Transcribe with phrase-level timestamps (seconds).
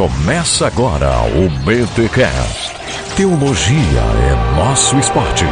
[0.00, 2.74] Começa agora o BTCast.
[3.14, 5.44] Teologia é nosso esporte.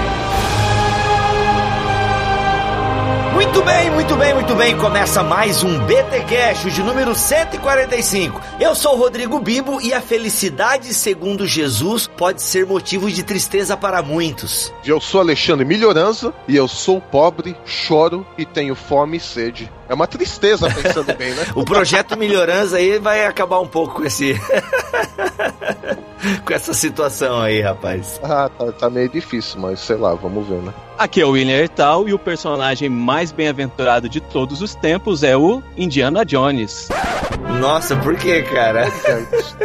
[3.34, 4.74] Muito bem, muito bem, muito bem.
[4.79, 8.40] Começa mais um BT Cash de número 145.
[8.58, 13.76] Eu sou o Rodrigo Bibo e a felicidade, segundo Jesus, pode ser motivo de tristeza
[13.76, 14.72] para muitos.
[14.83, 19.70] Eu sou Alexandre Melhorança e eu sou pobre, choro e tenho fome e sede.
[19.89, 21.47] É uma tristeza pensando bem, né?
[21.55, 24.38] o projeto Melhorança aí vai acabar um pouco com esse.
[26.45, 28.20] com essa situação aí, rapaz.
[28.23, 30.74] Ah, tá, tá, meio difícil, mas sei lá, vamos ver, né?
[30.98, 35.37] Aqui é o William Ertal e o personagem mais bem-aventurado de todos os tempos é
[35.37, 36.88] o Indiana Jones.
[37.60, 38.88] Nossa, por que, cara?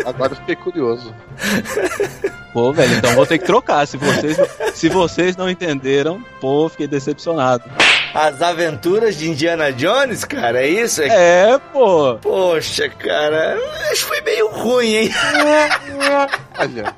[0.06, 1.14] Agora fiquei curioso.
[2.54, 3.86] Pô, velho, então vou ter que trocar.
[3.88, 4.38] Se vocês,
[4.74, 7.64] se vocês não entenderam, pô, fiquei decepcionado.
[8.14, 11.02] As aventuras de Indiana Jones, cara, é isso?
[11.02, 12.16] É, pô.
[12.22, 13.58] Poxa, cara,
[13.92, 15.12] acho que foi meio ruim, hein?
[16.60, 16.96] Olha.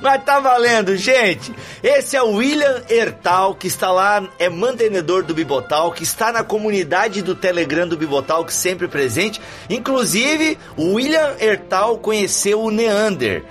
[0.00, 1.50] Mas tá valendo, gente.
[1.82, 6.44] Esse é o William Ertal, que está lá, é mantenedor do Bibotal, que está na
[6.44, 9.40] comunidade do Telegram do Bibotal, que sempre presente.
[9.68, 13.44] Inclusive, o William Ertal conheceu o Neander.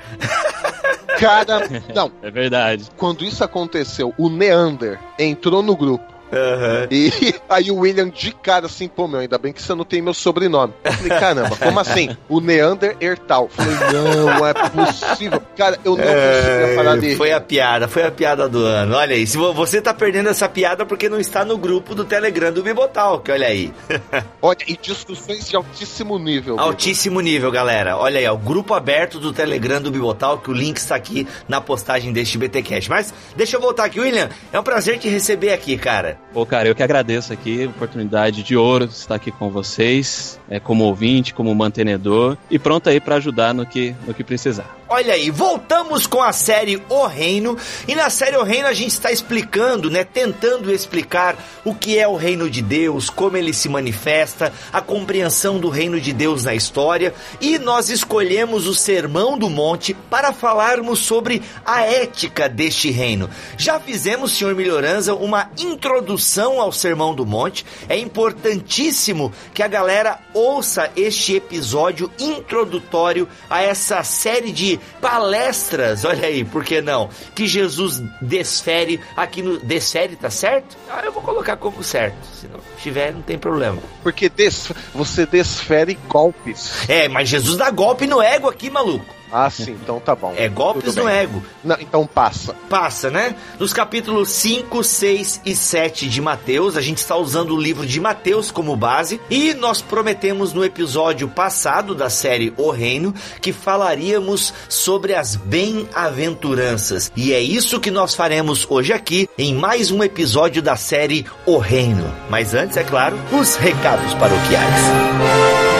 [1.19, 2.11] Cara, não.
[2.21, 2.87] É verdade.
[2.97, 6.87] Quando isso aconteceu, o Neander entrou no grupo Uhum.
[6.89, 10.01] E aí o William de cara assim, pô, meu, ainda bem que você não tem
[10.01, 10.73] meu sobrenome.
[10.83, 12.17] Eu falei, caramba, como assim?
[12.27, 13.49] O Neander Ertal.
[13.49, 15.41] Falei, não, é possível.
[15.55, 18.95] Cara, eu não é, conseguia parar de Foi a piada, foi a piada do ano.
[18.95, 22.51] Olha aí, se você tá perdendo essa piada porque não está no grupo do Telegram
[22.51, 23.71] do Bibotal, que olha aí.
[24.41, 26.59] olha, e discussões de altíssimo nível.
[26.59, 27.29] Altíssimo Bibo.
[27.29, 27.97] nível, galera.
[27.97, 31.27] Olha aí, ó, o grupo aberto do Telegram do Bibotal, que o link está aqui
[31.47, 32.89] na postagem deste BTcast.
[32.89, 34.29] Mas deixa eu voltar aqui, William.
[34.51, 36.22] É um prazer te receber aqui, cara.
[36.31, 40.83] Pô, cara, eu que agradeço aqui, oportunidade de ouro estar aqui com vocês, é, como
[40.83, 44.82] ouvinte, como mantenedor, e pronto aí para ajudar no que, no que precisar.
[44.95, 47.57] Olha aí, voltamos com a série O Reino.
[47.87, 50.03] E na série O Reino a gente está explicando, né?
[50.03, 55.57] Tentando explicar o que é o reino de Deus, como ele se manifesta, a compreensão
[55.57, 57.11] do reino de Deus na história.
[57.41, 63.27] E nós escolhemos o Sermão do Monte para falarmos sobre a ética deste reino.
[63.57, 67.65] Já fizemos, senhor Melhoranza, uma introdução ao Sermão do Monte.
[67.89, 76.27] É importantíssimo que a galera ouça este episódio introdutório a essa série de palestras, olha
[76.27, 77.09] aí, por que não?
[77.35, 79.59] Que Jesus desfere aqui no.
[79.59, 80.77] Desfere, tá certo?
[80.89, 82.15] Ah, eu vou colocar como certo.
[82.33, 83.81] Se não tiver, não tem problema.
[84.01, 86.89] Porque des, você desfere golpes.
[86.89, 89.05] É, mas Jesus dá golpe no ego aqui, maluco.
[89.33, 90.33] Ah, sim, então tá bom.
[90.37, 91.43] É golpes no ego.
[91.63, 92.55] Não, então passa.
[92.69, 93.35] Passa, né?
[93.59, 97.99] Nos capítulos 5, 6 e 7 de Mateus, a gente está usando o livro de
[97.99, 104.53] Mateus como base e nós prometemos no episódio passado da série O Reino que falaríamos
[104.69, 107.11] sobre as bem-aventuranças.
[107.15, 111.57] E é isso que nós faremos hoje aqui em mais um episódio da série O
[111.57, 112.13] Reino.
[112.29, 114.53] Mas antes, é claro, os recados paroquiais.
[114.53, 115.72] recados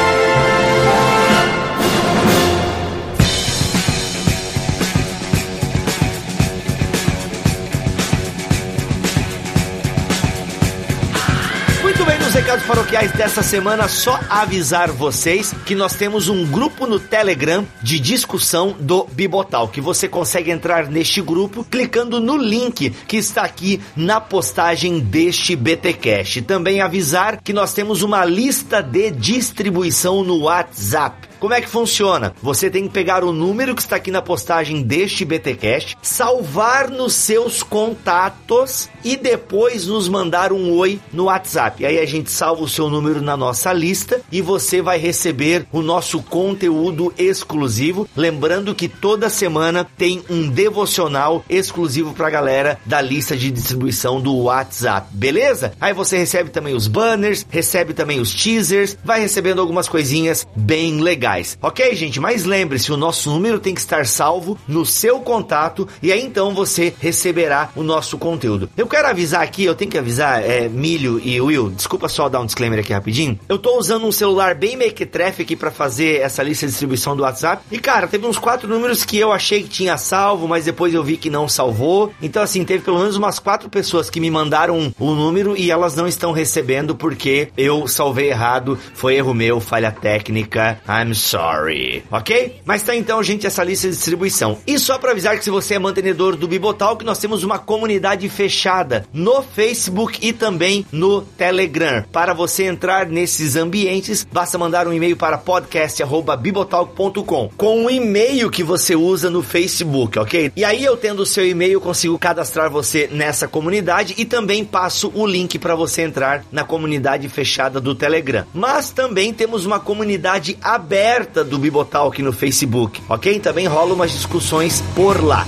[12.74, 18.76] paroquiais dessa semana, só avisar vocês que nós temos um grupo no Telegram de discussão
[18.80, 24.20] do Bibotal, que você consegue entrar neste grupo clicando no link que está aqui na
[24.20, 26.42] postagem deste BTcast.
[26.42, 31.33] Também avisar que nós temos uma lista de distribuição no WhatsApp.
[31.44, 32.34] Como é que funciona?
[32.42, 37.12] Você tem que pegar o número que está aqui na postagem deste BTcast, salvar nos
[37.16, 41.86] seus contatos e depois nos mandar um oi no WhatsApp.
[41.86, 45.82] Aí a gente salva o seu número na nossa lista e você vai receber o
[45.82, 48.08] nosso conteúdo exclusivo.
[48.16, 54.22] Lembrando que toda semana tem um devocional exclusivo para a galera da lista de distribuição
[54.22, 55.74] do WhatsApp, beleza?
[55.82, 61.02] Aí você recebe também os banners, recebe também os teasers, vai recebendo algumas coisinhas bem
[61.02, 61.58] legais reais.
[61.62, 62.20] Ok, gente?
[62.20, 66.54] Mas lembre-se, o nosso número tem que estar salvo no seu contato e aí então
[66.54, 68.70] você receberá o nosso conteúdo.
[68.78, 72.40] Eu quero avisar aqui, eu tenho que avisar, é, Milho e Will, desculpa só dar
[72.40, 73.40] um disclaimer aqui rapidinho.
[73.50, 77.24] Eu tô usando um celular bem mequetrefe aqui para fazer essa lista de distribuição do
[77.24, 77.64] WhatsApp.
[77.72, 81.04] E cara, teve uns quatro números que eu achei que tinha salvo, mas depois eu
[81.04, 82.14] vi que não salvou.
[82.22, 85.96] Então assim, teve pelo menos umas quatro pessoas que me mandaram o número e elas
[85.96, 88.78] não estão recebendo porque eu salvei errado.
[88.94, 90.80] Foi erro meu, falha técnica.
[90.88, 92.60] I'm sorry, ok?
[92.66, 94.58] Mas tá então, gente, essa lista de distribuição.
[94.68, 98.28] E só para avisar que se você é mantenedor do Bibotalk, nós temos uma comunidade
[98.28, 102.04] fechada no Facebook e também no Telegram.
[102.12, 108.64] Para você entrar nesses ambientes, basta mandar um e-mail para podcast@bibotalk.com com o e-mail que
[108.64, 110.52] você usa no Facebook, ok?
[110.56, 115.10] E aí eu tendo o seu e-mail, consigo cadastrar você nessa comunidade e também passo
[115.16, 118.46] o link para você entrar na comunidade fechada do Telegram.
[118.54, 121.13] Mas também temos uma comunidade aberta
[121.44, 123.40] do Bibotalk no Facebook, ok?
[123.40, 125.48] Também rola umas discussões por lá.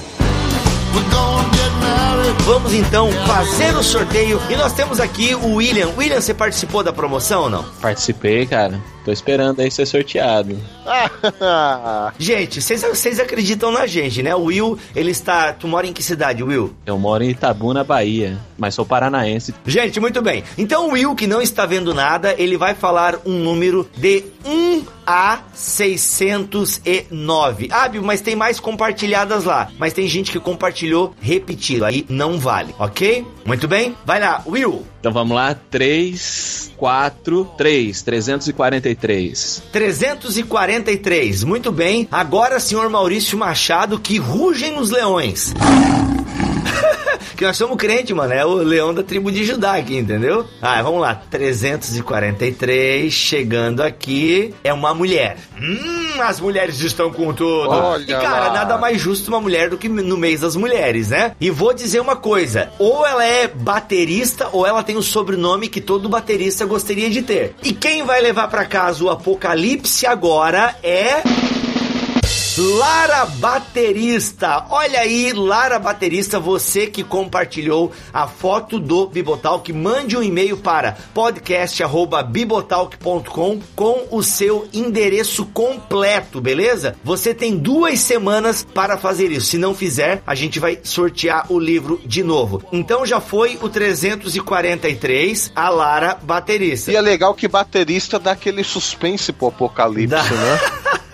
[2.46, 5.90] Vamos então fazer o sorteio e nós temos aqui o William.
[5.98, 7.64] William, você participou da promoção ou não?
[7.82, 8.80] Participei, cara.
[9.06, 10.60] Tô esperando aí ser sorteado.
[12.18, 14.34] gente, vocês acreditam na gente, né?
[14.34, 15.54] O Will, ele está.
[15.54, 16.74] Tu mora em que cidade, Will?
[16.88, 19.54] Eu moro em Itabuna, Bahia, mas sou paranaense.
[19.64, 20.44] Gente, muito bem.
[20.58, 24.84] Então o Will, que não está vendo nada, ele vai falar um número de 1
[25.06, 27.70] a 609.
[27.72, 29.70] Ah, Bill, mas tem mais compartilhadas lá.
[29.78, 31.86] Mas tem gente que compartilhou repetido.
[31.86, 33.24] Aí não vale, ok?
[33.46, 33.96] Muito bem.
[34.04, 34.84] Vai lá, Will.
[35.06, 35.54] Então vamos lá.
[35.54, 38.02] 3, 4, 3.
[38.02, 39.62] 343.
[39.72, 41.44] 343.
[41.44, 42.08] Muito bem.
[42.12, 45.54] Agora, senhor Maurício Machado, que rugem nos leões.
[47.36, 48.34] Que nós somos crente, mano.
[48.34, 50.46] É o leão da tribo de Judá aqui, entendeu?
[50.62, 51.16] Ah, vamos lá.
[51.30, 55.38] 343, chegando aqui, é uma mulher.
[55.60, 57.70] Hum, as mulheres estão com tudo.
[57.70, 58.54] Olha e, cara, lá.
[58.54, 61.34] nada mais justo uma mulher do que no mês das mulheres, né?
[61.40, 65.82] E vou dizer uma coisa: ou ela é baterista, ou ela tem o sobrenome que
[65.82, 67.56] todo baterista gostaria de ter.
[67.64, 71.55] E quem vai levar para casa o apocalipse agora é.
[72.58, 74.68] Lara Baterista.
[74.70, 80.96] Olha aí, Lara Baterista, você que compartilhou a foto do Bibotalk, mande um e-mail para
[81.14, 86.96] podcast@bibotalk.com com o seu endereço completo, beleza?
[87.04, 89.48] Você tem duas semanas para fazer isso.
[89.48, 92.64] Se não fizer, a gente vai sortear o livro de novo.
[92.72, 96.90] Então já foi o 343, a Lara Baterista.
[96.90, 100.62] E é legal que baterista dá aquele suspense pro apocalipse, né?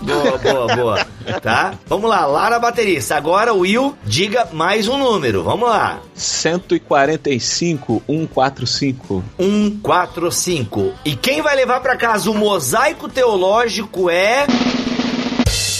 [0.00, 1.06] Boa, boa, boa.
[1.42, 1.74] Tá?
[1.86, 3.16] Vamos lá, Lara baterista.
[3.16, 5.42] Agora, Will, diga mais um número.
[5.42, 6.00] Vamos lá.
[6.14, 9.24] 145 145.
[9.38, 10.92] 145.
[11.04, 14.46] E quem vai levar para casa o mosaico teológico é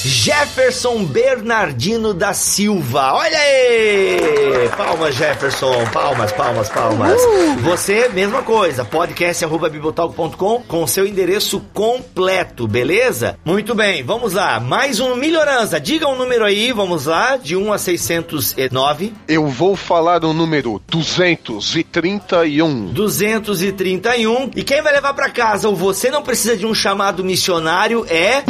[0.02, 3.12] Jefferson Bernardino da Silva.
[3.12, 4.68] Olha aí!
[4.74, 5.84] Palmas, Jefferson.
[5.92, 7.20] Palmas, palmas, palmas.
[7.20, 7.58] Uh!
[7.60, 8.82] Você, mesma coisa.
[8.82, 13.38] podcast.bibotalk.com com seu endereço completo, beleza?
[13.44, 14.58] Muito bem, vamos lá.
[14.58, 15.78] Mais um Melhorança.
[15.78, 19.12] Diga um número aí, vamos lá, de 1 a 609.
[19.28, 22.86] Eu vou falar o número 231.
[22.86, 24.50] 231.
[24.56, 28.42] E quem vai levar para casa o Você Não Precisa de um Chamado Missionário é...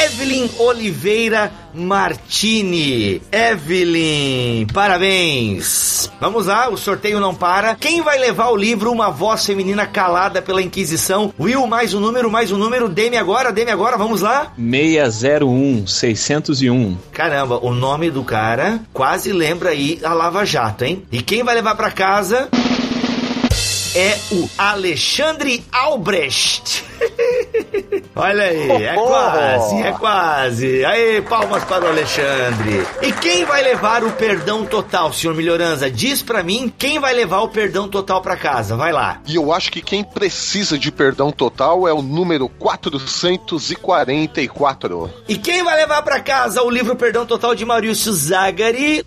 [0.00, 3.20] Evelyn Oliveira Martini.
[3.30, 6.10] Evelyn, parabéns.
[6.20, 7.74] Vamos lá, o sorteio não para.
[7.74, 11.32] Quem vai levar o livro Uma Voz Feminina Calada pela Inquisição?
[11.38, 12.88] Will, mais um número, mais um número.
[12.88, 14.52] Dê-me agora, dê-me agora, vamos lá.
[14.56, 16.96] 601, 601.
[17.12, 21.04] Caramba, o nome do cara quase lembra aí a Lava Jato, hein?
[21.12, 22.48] E quem vai levar para casa?
[23.94, 26.82] É o Alexandre Albrecht.
[28.16, 30.82] Olha aí, é quase, é quase.
[30.84, 32.86] Aí, palmas para o Alexandre.
[33.02, 35.90] E quem vai levar o perdão total, senhor Melhorança?
[35.90, 38.76] Diz para mim quem vai levar o perdão total para casa.
[38.76, 39.20] Vai lá.
[39.26, 45.10] E eu acho que quem precisa de perdão total é o número 444.
[45.28, 49.04] E quem vai levar para casa o livro Perdão Total de Maurício Zagari?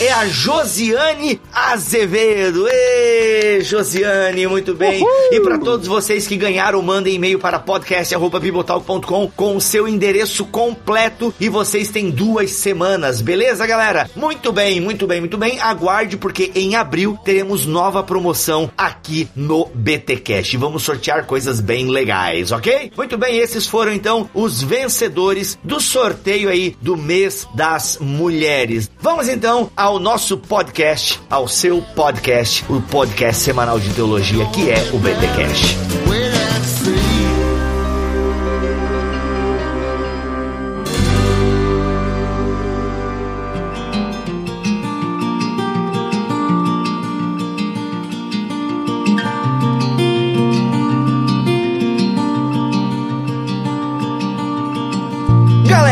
[0.00, 2.66] É a Josiane Azevedo.
[2.66, 5.02] Ê, Josiane, muito bem.
[5.02, 5.10] Uhul.
[5.30, 11.34] E para todos vocês que ganharam, mandem e-mail para podcast@bibotalk.com com o seu endereço completo
[11.38, 14.08] e vocês têm duas semanas, beleza, galera?
[14.16, 15.60] Muito bem, muito bem, muito bem.
[15.60, 20.56] Aguarde porque em abril teremos nova promoção aqui no BTcast.
[20.56, 22.92] Vamos sortear coisas bem legais, OK?
[22.96, 28.90] Muito bem, esses foram então os vencedores do sorteio aí do mês das mulheres.
[28.98, 34.70] Vamos então ao ao nosso podcast, ao seu podcast, o podcast semanal de teologia que
[34.70, 37.09] é o BTcast.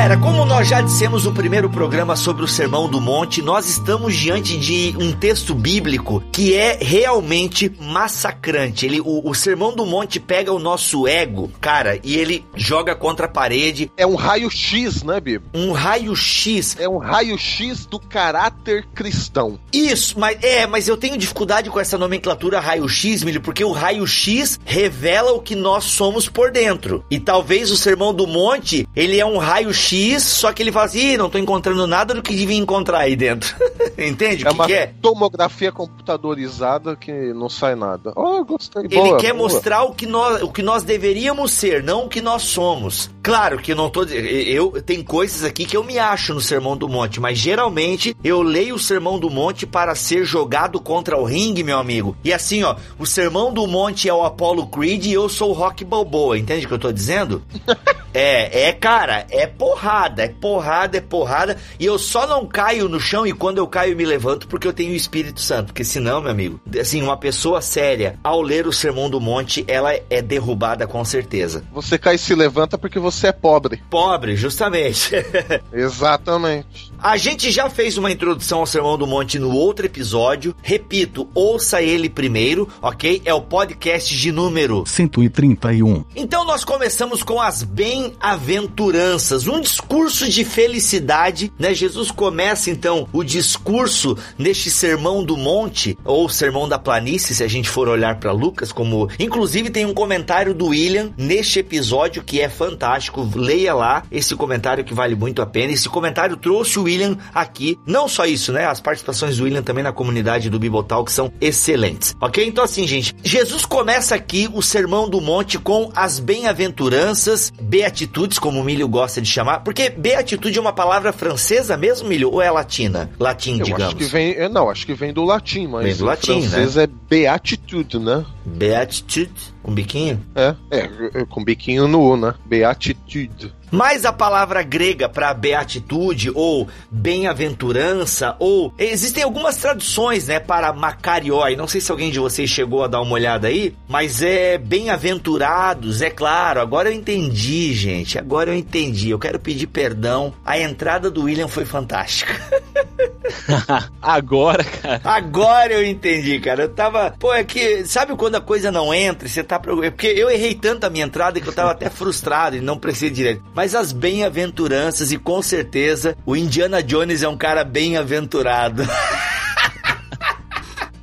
[0.09, 4.17] Galera, como nós já dissemos no primeiro programa sobre o Sermão do Monte, nós estamos
[4.17, 8.87] diante de um texto bíblico que é realmente massacrante.
[8.87, 13.27] Ele, o, o Sermão do Monte pega o nosso ego, cara, e ele joga contra
[13.27, 13.93] a parede.
[13.99, 15.45] É um raio-x, né, Bibo?
[15.53, 16.79] Um raio-x.
[16.81, 19.59] É um raio-x do caráter cristão.
[19.71, 24.59] Isso, mas é, mas eu tenho dificuldade com essa nomenclatura raio-x, milho, porque o raio-x
[24.65, 27.05] revela o que nós somos por dentro.
[27.11, 31.17] E talvez o Sermão do Monte, ele é um raio-x, só que ele fala assim,
[31.17, 33.55] não tô encontrando nada do que devia encontrar aí dentro.
[33.99, 34.93] Entende é o que, uma que é?
[35.01, 38.13] tomografia computadorizada que não sai nada.
[38.17, 38.85] Oh, gostei.
[38.85, 39.49] Ele boa, quer boa.
[39.49, 43.11] mostrar o que, nós, o que nós deveríamos ser, não o que nós somos.
[43.23, 46.77] Claro que eu não tô eu tem coisas aqui que eu me acho no Sermão
[46.77, 51.25] do Monte, mas geralmente eu leio o Sermão do Monte para ser jogado contra o
[51.25, 52.17] ringue, meu amigo.
[52.25, 55.53] E assim, ó, o Sermão do Monte é o Apollo Creed e eu sou o
[55.53, 57.43] Rock Balboa, entende o que eu tô dizendo?
[58.15, 59.47] É, é, cara, é
[59.89, 61.57] porrada, é porrada, é porrada.
[61.81, 64.69] E eu só não caio no chão e quando eu caio eu me levanto porque
[64.69, 65.69] eu tenho o Espírito Santo.
[65.69, 69.93] Porque senão, meu amigo, assim, uma pessoa séria, ao ler o Sermão do Monte, ela
[70.11, 71.65] é derrubada com certeza.
[71.73, 73.83] Você cai e se levanta porque você é pobre.
[73.89, 75.13] Pobre, justamente.
[75.73, 76.93] Exatamente.
[77.01, 80.55] A gente já fez uma introdução ao Sermão do Monte no outro episódio.
[80.63, 83.23] Repito, ouça ele primeiro, ok?
[83.25, 86.05] É o podcast de número 131.
[86.15, 91.73] Então nós começamos com as bem-aventuranças, um discurso de felicidade, né?
[91.73, 97.49] Jesus começa então o discurso neste Sermão do Monte ou Sermão da Planície, se a
[97.49, 102.41] gente for olhar para Lucas, como inclusive tem um comentário do William neste episódio que
[102.41, 103.29] é fantástico.
[103.37, 105.73] Leia lá esse comentário que vale muito a pena.
[105.73, 107.79] Esse comentário trouxe o William aqui.
[107.87, 108.67] Não só isso, né?
[108.67, 112.17] As participações do William também na comunidade do Bibotal que são excelentes.
[112.21, 112.45] Ok?
[112.45, 118.61] Então, assim, gente, Jesus começa aqui o Sermão do Monte com as bem-aventuranças, beatitudes, como
[118.61, 119.61] o Milho gosta de chamar.
[119.69, 122.31] Porque beatitude é uma palavra francesa mesmo, Milho?
[122.33, 123.11] Ou é latina?
[123.21, 123.85] Latim, Eu digamos.
[123.89, 124.33] acho que vem.
[124.33, 128.25] é, Não, acho que vem do latim, mas Vem do latim, francês é beatitude, né?
[128.47, 129.31] Beatitude,
[129.69, 130.19] com biquinho?
[130.35, 130.79] É, é,
[131.21, 132.33] é, com biquinho no U, né?
[132.47, 133.53] Beatitude.
[133.71, 141.55] Mas a palavra grega para beatitude ou bem-aventurança ou existem algumas traduções, né, para macarioi.
[141.55, 146.01] Não sei se alguém de vocês chegou a dar uma olhada aí, mas é bem-aventurados,
[146.01, 146.63] é claro.
[146.63, 148.19] Agora eu entendi, gente.
[148.19, 149.11] Agora eu entendi.
[149.11, 150.33] Eu quero pedir perdão.
[150.47, 152.35] A entrada do William foi fantástica.
[154.01, 155.01] Agora, cara.
[155.05, 156.63] Agora eu entendi, cara.
[156.63, 157.15] Eu tava.
[157.19, 157.85] Pô, é que.
[157.87, 159.58] Sabe quando a coisa não entra e você tá.
[159.59, 159.87] Preocupado?
[159.87, 162.79] É porque eu errei tanto a minha entrada que eu tava até frustrado e não
[162.79, 163.43] precisei direito.
[163.55, 168.83] Mas as bem-aventuranças, e com certeza o Indiana Jones é um cara bem-aventurado.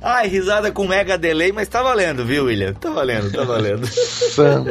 [0.00, 2.72] Ai, risada com mega delay, mas tá valendo, viu, William?
[2.74, 3.88] Tá valendo, tá valendo.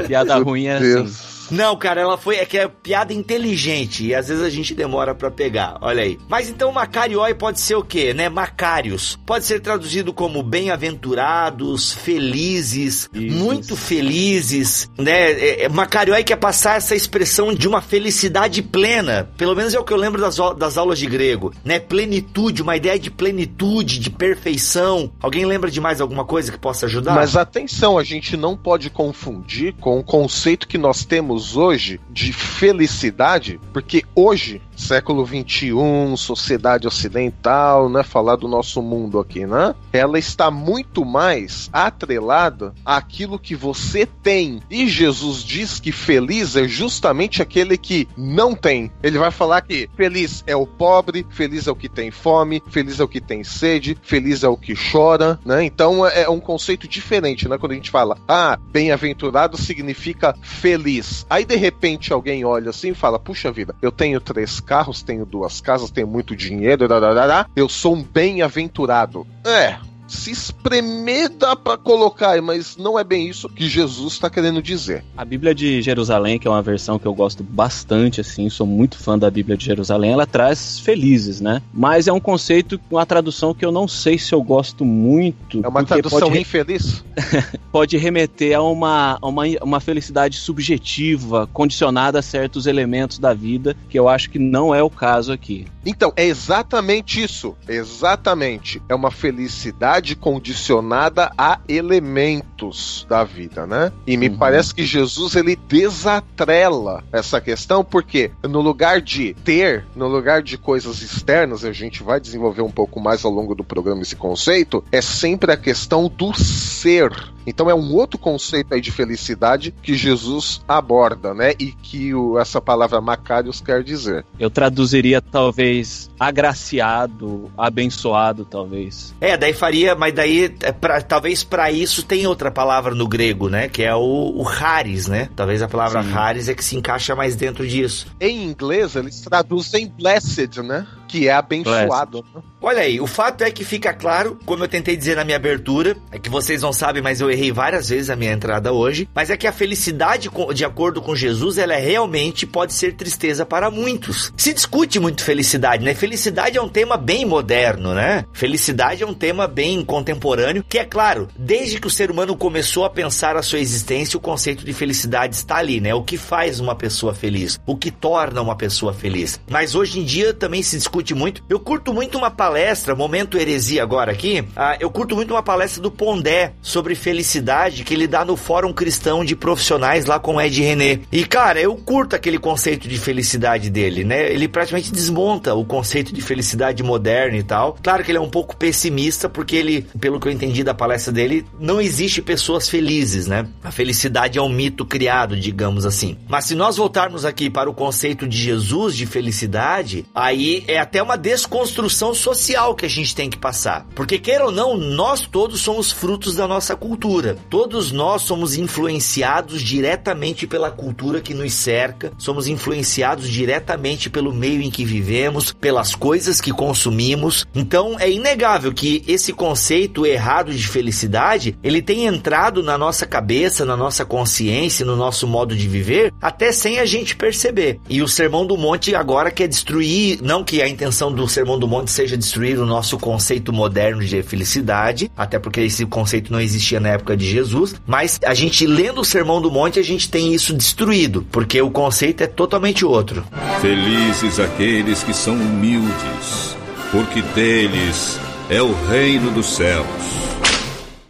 [0.08, 1.35] Piada ruim é assim.
[1.52, 2.38] Não, cara, ela foi.
[2.38, 5.78] É que é piada inteligente e às vezes a gente demora pra pegar.
[5.82, 6.18] Olha aí.
[6.28, 8.30] Mas então Macarioi pode ser o quê, né?
[8.30, 9.18] Macários.
[9.26, 13.36] Pode ser traduzido como bem-aventurados, felizes, Isso.
[13.36, 15.32] muito felizes, né?
[15.32, 19.30] É, é, Macarioi quer passar essa expressão de uma felicidade plena.
[19.38, 21.80] Pelo menos é o que eu lembro das, das aulas de grego, né?
[21.80, 25.12] Plenitude, uma ideia de plenitude, de perfeição.
[25.22, 27.16] Alguém lembra de mais alguma coisa que possa ajudar?
[27.16, 32.32] Mas atenção, a gente não pode confundir com o conceito que nós temos hoje de
[32.32, 35.72] felicidade, porque hoje, século XXI,
[36.18, 43.40] sociedade ocidental, né, falar do nosso mundo aqui, né, ela está muito mais atrelada àquilo
[43.40, 44.62] que você tem.
[44.70, 48.92] E Jesus diz que feliz é justamente aquele que não tem.
[49.02, 53.00] Ele vai falar que feliz é o pobre, feliz é o que tem fome, feliz
[53.00, 55.64] é o que tem sede, feliz é o que chora, né?
[55.64, 57.58] Então é um conceito diferente, né?
[57.58, 61.26] Quando a gente fala, ah, bem-aventurado significa feliz.
[61.30, 65.26] Aí de repente alguém olha assim e fala, puxa vida, eu tenho três carros, tenho
[65.26, 69.26] duas casas, tenho muito dinheiro, darará, eu sou um bem-aventurado.
[69.46, 69.78] É.
[70.08, 75.04] Se espremer dá pra colocar, mas não é bem isso que Jesus está querendo dizer.
[75.18, 78.98] A Bíblia de Jerusalém, que é uma versão que eu gosto bastante, assim, sou muito
[78.98, 81.62] fã da Bíblia de Jerusalém, ela traz felizes, né?
[81.74, 85.62] Mas é um conceito, uma tradução que eu não sei se eu gosto muito.
[85.64, 87.04] É uma tradução pode, re- infeliz.
[87.72, 93.76] pode remeter a uma, a uma, uma felicidade subjetiva, condicionada a certos elementos da vida,
[93.90, 95.66] que eu acho que não é o caso aqui.
[95.86, 97.56] Então, é exatamente isso.
[97.68, 98.82] Exatamente.
[98.90, 103.92] É uma felicidade condicionada a elementos da vida, né?
[104.08, 104.38] E me Uhum.
[104.38, 110.58] parece que Jesus ele desatrela essa questão, porque no lugar de ter, no lugar de
[110.58, 114.84] coisas externas, a gente vai desenvolver um pouco mais ao longo do programa esse conceito,
[114.92, 117.12] é sempre a questão do ser.
[117.46, 121.54] Então é um outro conceito aí de felicidade que Jesus aborda, né?
[121.60, 124.26] E que o, essa palavra Macários quer dizer.
[124.40, 129.14] Eu traduziria talvez agraciado, abençoado, talvez.
[129.22, 133.50] É, daí faria, mas daí é pra, talvez para isso tem outra palavra no grego,
[133.50, 133.68] né?
[133.68, 135.30] Que é o, o haris, né?
[135.36, 136.14] Talvez a palavra Sim.
[136.14, 138.08] haris é que se encaixa mais dentro disso.
[138.20, 140.86] Em inglês eles traduzem blessed, né?
[141.08, 142.24] Que é abençoado.
[142.62, 145.96] Olha aí, o fato é que fica claro, como eu tentei dizer na minha abertura,
[146.12, 149.30] é que vocês não sabem, mas eu errei várias vezes a minha entrada hoje, mas
[149.30, 153.70] é que a felicidade, de acordo com Jesus, ela é realmente pode ser tristeza para
[153.70, 154.34] muitos.
[154.36, 155.94] Se discute muito felicidade, né?
[155.94, 158.26] Felicidade é um tema bem moderno, né?
[158.34, 162.84] Felicidade é um tema bem contemporâneo, que é claro, desde que o ser humano começou
[162.84, 165.94] a pensar a sua existência, o conceito de felicidade está ali, né?
[165.94, 169.40] O que faz uma pessoa feliz, o que torna uma pessoa feliz.
[169.48, 171.44] Mas hoje em dia também se discute discute muito.
[171.50, 174.44] Eu curto muito uma palestra, momento heresia agora aqui.
[174.56, 178.74] Ah, eu curto muito uma palestra do Pondé sobre felicidade que ele dá no Fórum
[178.74, 181.00] Cristão de Profissionais lá com Ed René.
[181.12, 184.32] E cara, eu curto aquele conceito de felicidade dele, né?
[184.32, 187.78] Ele praticamente desmonta o conceito de felicidade moderna e tal.
[187.82, 191.12] Claro que ele é um pouco pessimista porque ele, pelo que eu entendi da palestra
[191.12, 193.48] dele, não existe pessoas felizes, né?
[193.64, 196.18] A felicidade é um mito criado, digamos assim.
[196.28, 201.02] Mas se nós voltarmos aqui para o conceito de Jesus de felicidade, aí é até
[201.02, 203.88] uma desconstrução social que a gente tem que passar.
[203.96, 207.36] Porque, queira ou não, nós todos somos frutos da nossa cultura.
[207.50, 214.62] Todos nós somos influenciados diretamente pela cultura que nos cerca, somos influenciados diretamente pelo meio
[214.62, 217.48] em que vivemos, pelas coisas que consumimos.
[217.56, 223.66] Então, é inegável que esse conceito errado de felicidade, ele tem entrado na nossa cabeça,
[223.66, 227.80] na nossa consciência, no nosso modo de viver, até sem a gente perceber.
[227.90, 231.68] E o Sermão do Monte agora quer destruir, não que a intenção do Sermão do
[231.68, 236.80] Monte seja destruir o nosso conceito moderno de felicidade, até porque esse conceito não existia
[236.80, 240.34] na época de Jesus, mas a gente lendo o Sermão do Monte, a gente tem
[240.34, 243.26] isso destruído, porque o conceito é totalmente outro.
[243.62, 246.58] Felizes aqueles que são humildes,
[246.92, 249.88] porque deles é o reino dos céus.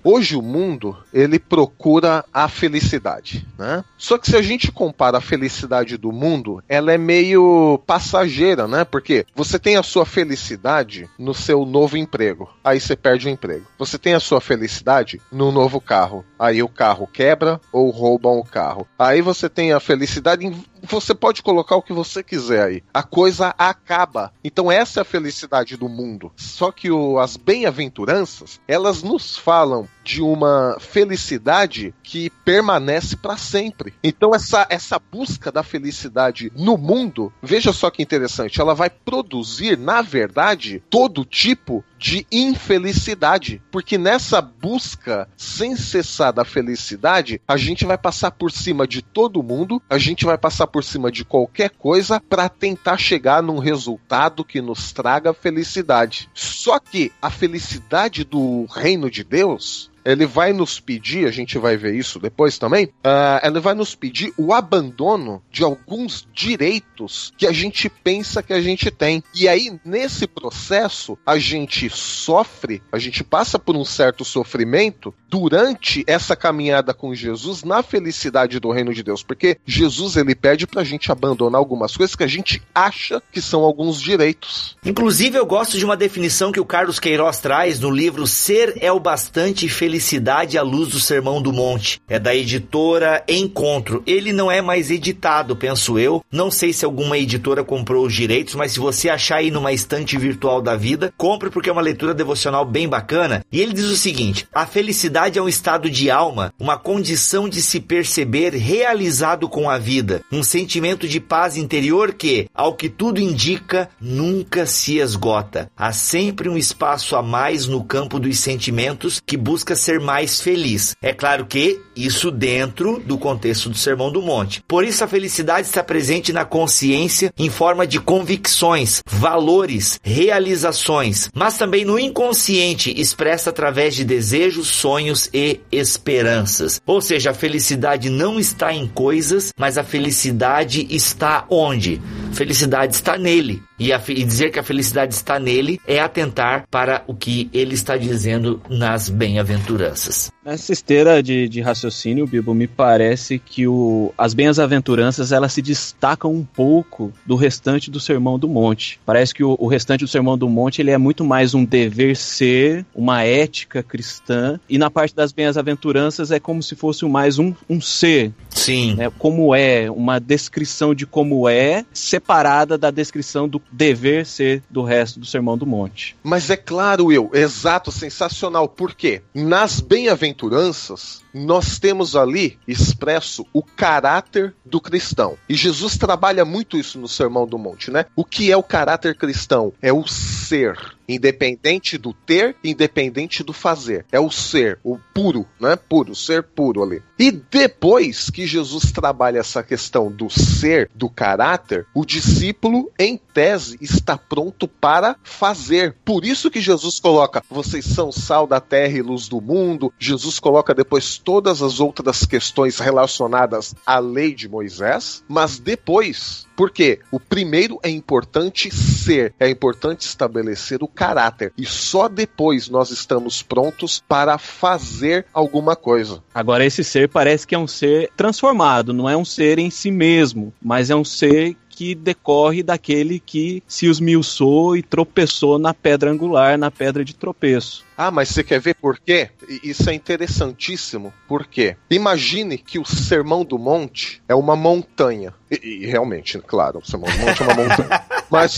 [0.03, 3.85] Hoje o mundo, ele procura a felicidade, né?
[3.97, 8.83] Só que se a gente compara a felicidade do mundo, ela é meio passageira, né?
[8.83, 13.65] Porque você tem a sua felicidade no seu novo emprego, aí você perde o emprego.
[13.79, 18.43] Você tem a sua felicidade no novo carro, aí o carro quebra ou roubam o
[18.43, 18.85] carro.
[18.99, 22.83] Aí você tem a felicidade em você pode colocar o que você quiser aí.
[22.93, 24.31] A coisa acaba.
[24.43, 26.31] Então essa é a felicidade do mundo.
[26.35, 33.93] Só que o, as bem-aventuranças, elas nos falam de uma felicidade que permanece para sempre.
[34.03, 39.77] Então essa essa busca da felicidade no mundo, veja só que interessante, ela vai produzir,
[39.77, 47.83] na verdade, todo tipo de infelicidade, porque nessa busca sem cessar da felicidade, a gente
[47.83, 51.71] vai passar por cima de todo mundo, a gente vai passar por cima de qualquer
[51.71, 56.29] coisa para tentar chegar num resultado que nos traga felicidade.
[56.33, 61.75] Só que a felicidade do reino de Deus ele vai nos pedir, a gente vai
[61.75, 67.47] ver isso depois também, uh, ele vai nos pedir o abandono de alguns direitos que
[67.47, 69.23] a gente pensa que a gente tem.
[69.33, 76.03] E aí, nesse processo, a gente sofre, a gente passa por um certo sofrimento durante
[76.05, 80.83] essa caminhada com Jesus na felicidade do reino de Deus, porque Jesus ele pede pra
[80.83, 84.77] gente abandonar algumas coisas que a gente acha que são alguns direitos.
[84.85, 88.91] Inclusive, eu gosto de uma definição que o Carlos Queiroz traz no livro Ser é
[88.91, 92.01] o Bastante Feliz Felicidade à Luz do Sermão do Monte.
[92.09, 94.03] É da editora Encontro.
[94.05, 96.21] Ele não é mais editado, penso eu.
[96.29, 100.17] Não sei se alguma editora comprou os direitos, mas se você achar aí numa estante
[100.17, 103.41] virtual da vida, compre porque é uma leitura devocional bem bacana.
[103.49, 107.61] E ele diz o seguinte: a felicidade é um estado de alma, uma condição de
[107.61, 113.21] se perceber realizado com a vida, um sentimento de paz interior que, ao que tudo
[113.21, 115.71] indica, nunca se esgota.
[115.77, 120.95] Há sempre um espaço a mais no campo dos sentimentos que busca ser mais feliz.
[121.01, 124.63] É claro que isso dentro do contexto do Sermão do Monte.
[124.67, 131.57] Por isso a felicidade está presente na consciência em forma de convicções, valores, realizações, mas
[131.57, 136.81] também no inconsciente expressa através de desejos, sonhos e esperanças.
[136.85, 142.01] Ou seja, a felicidade não está em coisas, mas a felicidade está onde?
[142.35, 143.63] Felicidade está nele.
[143.79, 147.73] E, a, e dizer que a felicidade está nele é atentar para o que ele
[147.73, 150.31] está dizendo nas bem-aventuranças.
[150.45, 156.31] Nessa esteira de, de raciocínio, Bibo, me parece que o, as bem-aventuranças elas se destacam
[156.31, 158.99] um pouco do restante do Sermão do Monte.
[159.05, 162.15] Parece que o, o restante do Sermão do Monte ele é muito mais um dever
[162.15, 167.53] ser, uma ética cristã, e na parte das bem-aventuranças é como se fosse mais um,
[167.69, 168.31] um ser.
[168.49, 168.95] Sim.
[168.95, 171.85] Né, como é, uma descrição de como é,
[172.25, 176.17] separada da descrição do dever ser do resto do Sermão do Monte.
[176.23, 178.67] Mas é claro, Will, exato, sensacional.
[178.67, 179.21] Por quê?
[179.33, 185.37] Nas bem-aventuranças, nós temos ali expresso o caráter do cristão.
[185.47, 188.07] E Jesus trabalha muito isso no Sermão do Monte, né?
[188.15, 189.71] O que é o caráter cristão?
[189.79, 190.75] É o ser.
[191.07, 194.05] Independente do ter, independente do fazer.
[194.11, 195.75] É o ser, o puro, né?
[195.75, 197.01] Puro, ser puro ali.
[197.17, 203.77] E depois que Jesus trabalha essa questão do ser, do caráter, o discípulo, em tese,
[203.81, 205.95] está pronto para fazer.
[206.03, 209.93] Por isso que Jesus coloca: vocês são sal da terra e luz do mundo.
[209.99, 216.99] Jesus coloca depois todas as outras questões relacionadas à lei de Moisés, mas depois porque
[217.11, 221.53] o primeiro é importante ser, é importante estabelecer o caráter.
[221.57, 226.23] E só depois nós estamos prontos para fazer alguma coisa.
[226.33, 229.91] Agora, esse ser parece que é um ser transformado, não é um ser em si
[229.91, 236.09] mesmo, mas é um ser que decorre daquele que se esmiuçou e tropeçou na pedra
[236.09, 237.84] angular, na pedra de tropeço.
[237.97, 239.29] Ah, mas você quer ver por quê?
[239.63, 241.13] Isso é interessantíssimo.
[241.27, 241.77] Por quê?
[241.89, 245.33] Imagine que o Sermão do Monte é uma montanha.
[245.49, 248.05] E, e realmente, claro, o Sermão do Monte é uma montanha.
[248.29, 248.57] Mas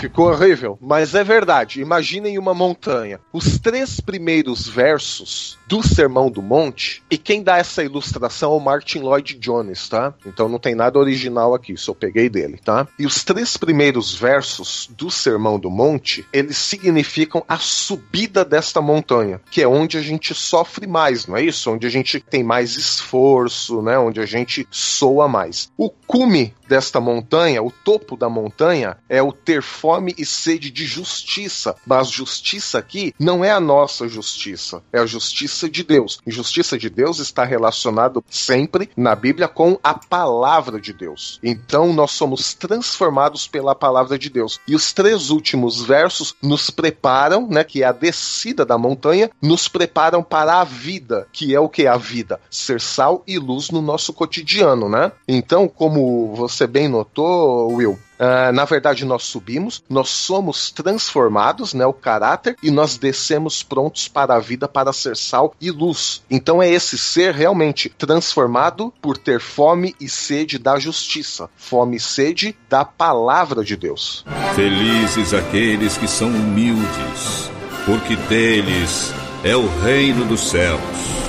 [0.00, 0.78] ficou horrível.
[0.80, 1.80] Mas é verdade.
[1.80, 3.20] Imaginem uma montanha.
[3.32, 8.60] Os três primeiros versos do Sermão do Monte, e quem dá essa ilustração é o
[8.60, 10.12] Martin Lloyd Jones, tá?
[10.26, 12.86] Então não tem nada original aqui, só peguei dele, tá?
[12.98, 19.40] E os três primeiros versos do Sermão do Monte, eles significam a subida desta montanha,
[19.50, 21.70] que é onde a gente sofre mais, não é isso?
[21.70, 23.98] Onde a gente tem mais esforço, né?
[23.98, 25.70] Onde a gente soa mais.
[25.76, 30.86] O cume desta montanha, o topo da montanha, é o ter fome e sede de
[30.86, 31.74] justiça.
[31.86, 36.18] Mas justiça aqui não é a nossa justiça, é a justiça de Deus.
[36.26, 41.38] E justiça de Deus está relacionado sempre na Bíblia com a palavra de Deus.
[41.42, 44.58] Então nós somos transformados pela palavra de Deus.
[44.66, 48.33] E os três últimos versos nos preparam, né, que é a descida
[48.64, 52.40] da montanha, nos preparam para a vida, que é o que a vida?
[52.50, 55.12] Ser sal e luz no nosso cotidiano, né?
[55.26, 61.84] Então, como você bem notou, Will, Uh, na verdade, nós subimos, nós somos transformados, né,
[61.84, 66.22] o caráter, e nós descemos prontos para a vida, para ser sal e luz.
[66.30, 72.00] Então é esse ser realmente transformado por ter fome e sede da justiça, fome e
[72.00, 74.24] sede da palavra de Deus.
[74.54, 77.50] Felizes aqueles que são humildes,
[77.86, 81.23] porque deles é o reino dos céus.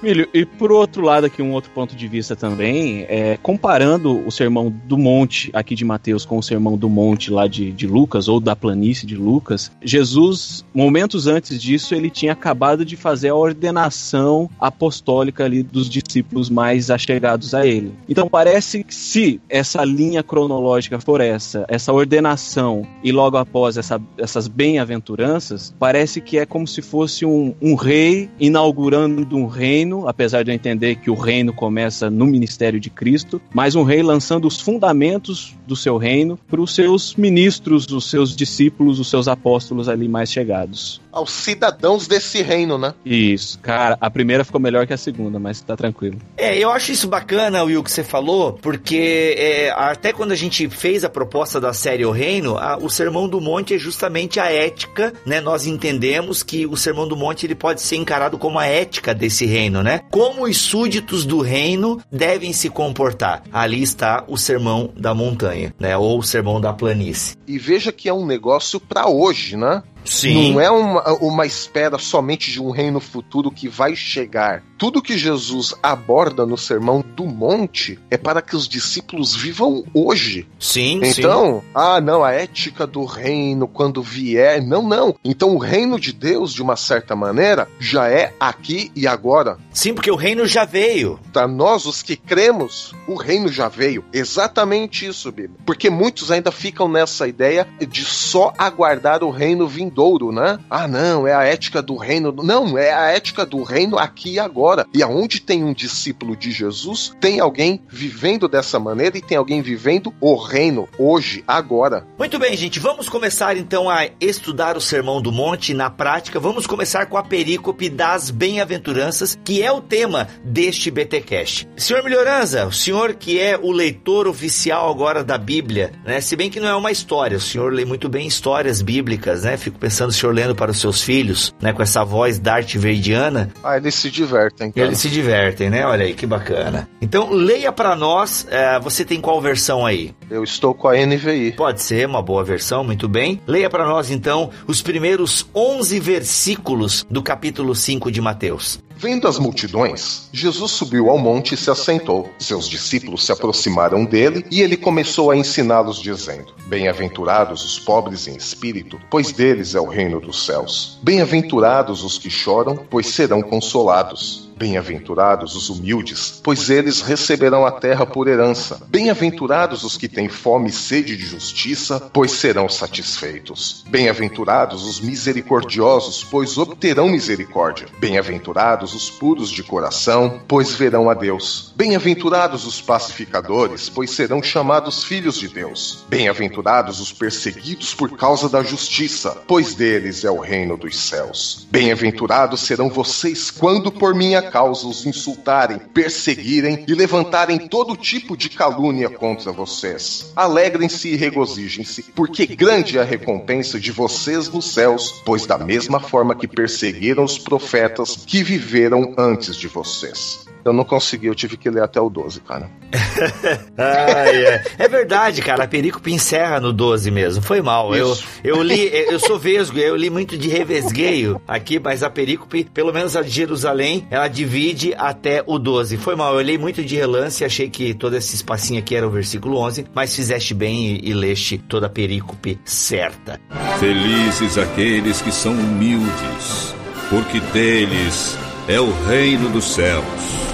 [0.00, 4.30] Milho, e por outro lado aqui, um outro ponto de vista também, é, comparando o
[4.30, 8.28] sermão do monte aqui de Mateus com o sermão do monte lá de, de Lucas,
[8.28, 13.34] ou da planície de Lucas, Jesus, momentos antes disso, ele tinha acabado de fazer a
[13.34, 17.92] ordenação apostólica ali dos discípulos mais achegados a ele.
[18.08, 24.00] Então parece que se essa linha cronológica for essa, essa ordenação e logo após essa,
[24.16, 30.06] essas bem-aventuranças, parece que é como se fosse um, um rei inaugurando um reino reino,
[30.06, 34.02] apesar de eu entender que o reino começa no ministério de Cristo, mas um rei
[34.02, 39.28] lançando os fundamentos do seu reino para os seus ministros, os seus discípulos, os seus
[39.28, 41.00] apóstolos ali mais chegados.
[41.12, 42.94] Aos cidadãos desse reino, né?
[43.04, 46.18] Isso, cara, a primeira ficou melhor que a segunda, mas tá tranquilo.
[46.36, 50.68] É, eu acho isso bacana, Will, que você falou, porque é, até quando a gente
[50.68, 54.50] fez a proposta da série O Reino, a, o Sermão do Monte é justamente a
[54.50, 55.40] ética, né?
[55.40, 59.44] Nós entendemos que o Sermão do Monte ele pode ser encarado como a ética desse
[59.44, 60.00] reino, né?
[60.10, 63.42] Como os súditos do reino devem se comportar.
[63.52, 65.96] Ali está o Sermão da Montanha, né?
[65.96, 67.36] Ou o Sermão da Planície.
[67.46, 69.82] E veja que é um negócio para hoje, né?
[70.08, 70.52] Sim.
[70.52, 74.62] Não é uma, uma espera somente de um reino futuro que vai chegar.
[74.78, 80.46] Tudo que Jesus aborda no Sermão do Monte é para que os discípulos vivam hoje.
[80.58, 81.66] Sim, então, sim.
[81.74, 84.62] ah, não, a ética do reino quando vier.
[84.62, 85.14] Não, não.
[85.24, 89.58] Então o reino de Deus, de uma certa maneira, já é aqui e agora.
[89.72, 91.18] Sim, porque o reino já veio.
[91.32, 94.04] Para nós, os que cremos, o reino já veio.
[94.12, 95.58] Exatamente isso, Bíblia.
[95.66, 99.66] Porque muitos ainda ficam nessa ideia de só aguardar o reino
[99.98, 100.58] vindouro, né?
[100.70, 102.32] Ah, não, é a ética do reino.
[102.32, 104.86] Não, é a ética do reino aqui e agora agora.
[104.94, 109.62] E aonde tem um discípulo de Jesus, tem alguém vivendo dessa maneira e tem alguém
[109.62, 112.06] vivendo o reino hoje, agora.
[112.18, 116.40] Muito bem, gente, vamos começar então a estudar o Sermão do Monte na prática.
[116.40, 121.68] Vamos começar com a perícope das bem-aventuranças, que é o tema deste BTcast.
[121.76, 126.20] Senhor Melhoranza, o senhor que é o leitor oficial agora da Bíblia, né?
[126.20, 129.56] Se bem que não é uma história, o senhor lê muito bem histórias bíblicas, né?
[129.56, 133.50] Fico pensando o senhor lendo para os seus filhos, né, com essa voz Darth Veidiana.
[133.62, 134.70] Ah, eles se divertem.
[134.70, 134.86] Cara.
[134.86, 135.86] Eles se divertem, né?
[135.86, 136.88] Olha aí que bacana.
[137.00, 140.14] Então, leia para nós, uh, você tem qual versão aí?
[140.30, 141.52] Eu estou com a NVI.
[141.52, 143.40] Pode ser uma boa versão, muito bem.
[143.46, 148.78] Leia para nós então os primeiros 11 versículos do capítulo 5 de Mateus.
[149.00, 152.28] Vendo as multidões, Jesus subiu ao monte e se assentou.
[152.36, 158.34] Seus discípulos se aproximaram dele e ele começou a ensiná-los, dizendo: Bem-aventurados os pobres em
[158.34, 160.98] espírito, pois deles é o reino dos céus.
[161.02, 164.47] Bem-aventurados os que choram, pois serão consolados.
[164.58, 168.82] Bem-aventurados os humildes, pois eles receberão a terra por herança.
[168.88, 173.84] Bem-aventurados os que têm fome e sede de justiça, pois serão satisfeitos.
[173.88, 177.86] Bem-aventurados os misericordiosos, pois obterão misericórdia.
[178.00, 181.72] Bem-aventurados os puros de coração, pois verão a Deus.
[181.76, 186.04] Bem-aventurados os pacificadores, pois serão chamados filhos de Deus.
[186.08, 191.64] Bem-aventurados os perseguidos por causa da justiça, pois deles é o reino dos céus.
[191.70, 198.48] Bem-aventurados serão vocês quando por minha causa os insultarem, perseguirem e levantarem todo tipo de
[198.48, 200.32] calúnia contra vocês.
[200.34, 206.00] Alegrem-se e regozijem-se, porque grande é a recompensa de vocês nos céus, pois da mesma
[206.00, 210.48] forma que perseguiram os profetas que viveram antes de vocês.
[210.64, 212.68] Eu não consegui, eu tive que ler até o 12, cara.
[213.78, 214.84] é.
[214.84, 215.64] é verdade, cara.
[215.64, 217.42] A perícope encerra no 12 mesmo.
[217.42, 217.94] Foi mal.
[217.94, 222.64] Eu, eu li, eu sou vesgo, eu li muito de revesgueio aqui, mas a perícope,
[222.64, 225.96] pelo menos a de Jerusalém, ela divide até o 12.
[225.96, 229.10] Foi mal, eu li muito de relance, achei que todo esse espacinho aqui era o
[229.10, 233.40] versículo 11, mas fizeste bem e, e leste toda a perícope certa.
[233.80, 236.72] Felizes aqueles que são humildes,
[237.10, 240.47] porque deles é o reino dos céus.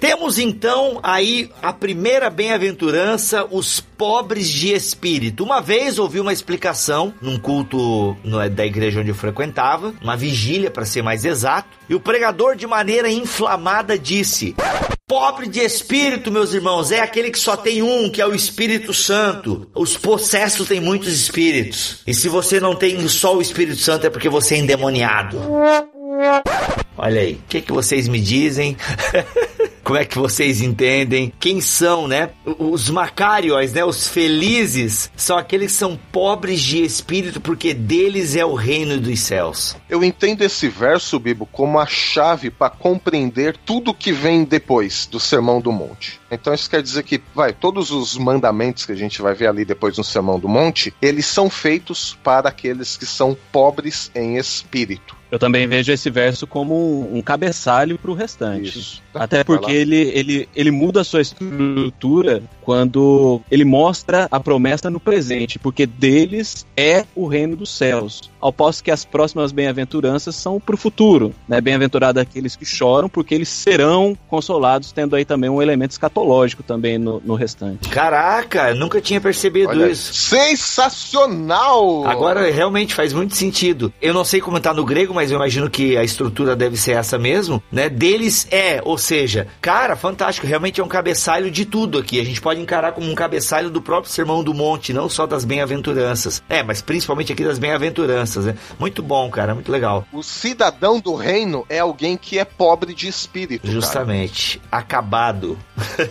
[0.00, 5.42] Temos então aí a primeira bem-aventurança, os pobres de espírito.
[5.42, 10.70] Uma vez ouvi uma explicação num culto no, da igreja onde eu frequentava, uma vigília
[10.70, 14.54] para ser mais exato, e o pregador de maneira inflamada disse:
[15.08, 18.92] Pobre de espírito, meus irmãos, é aquele que só tem um, que é o Espírito
[18.92, 19.66] Santo.
[19.74, 22.02] Os possessos têm muitos espíritos.
[22.06, 25.40] E se você não tem só o Espírito Santo é porque você é endemoniado.
[26.96, 28.76] Olha aí, o que, que vocês me dizem?
[29.88, 31.32] Como é que vocês entendem?
[31.40, 32.28] Quem são, né?
[32.44, 33.82] Os macários, né?
[33.82, 39.18] Os felizes são aqueles que são pobres de espírito, porque deles é o reino dos
[39.20, 39.78] céus.
[39.88, 45.18] Eu entendo esse verso, Bibo, como a chave para compreender tudo que vem depois do
[45.18, 46.20] Sermão do Monte.
[46.30, 49.64] Então isso quer dizer que, vai, todos os mandamentos que a gente vai ver ali
[49.64, 55.16] depois no Sermão do Monte, eles são feitos para aqueles que são pobres em espírito.
[55.30, 58.78] Eu também vejo esse verso como um cabeçalho para o restante.
[58.78, 59.02] Isso.
[59.14, 65.00] Até porque ele, ele, ele muda a sua estrutura quando ele mostra a promessa no
[65.00, 68.30] presente, porque deles é o reino dos céus.
[68.40, 71.34] Ao passo que as próximas bem-aventuranças são para o futuro.
[71.48, 71.60] Né?
[71.60, 76.98] Bem-aventurado aqueles que choram, porque eles serão consolados, tendo aí também um elemento escatológico também
[76.98, 77.88] no, no restante.
[77.88, 80.14] Caraca, nunca tinha percebido Olha, isso.
[80.14, 82.06] Sensacional!
[82.06, 83.92] Agora realmente faz muito sentido.
[84.00, 86.92] Eu não sei como está no grego, mas eu imagino que a estrutura deve ser
[86.92, 87.88] essa mesmo, né?
[87.88, 92.20] Deles é, ou seja, cara, fantástico, realmente é um cabeçalho de tudo aqui.
[92.20, 95.44] A gente pode encarar como um cabeçalho do próprio Sermão do Monte, não só das
[95.44, 96.42] bem-aventuranças.
[96.48, 98.54] É, mas principalmente aqui das bem-aventuranças, né?
[98.78, 100.06] Muito bom, cara, muito legal.
[100.12, 103.66] O cidadão do reino é alguém que é pobre de espírito.
[103.66, 104.82] Justamente, cara.
[104.82, 105.58] acabado.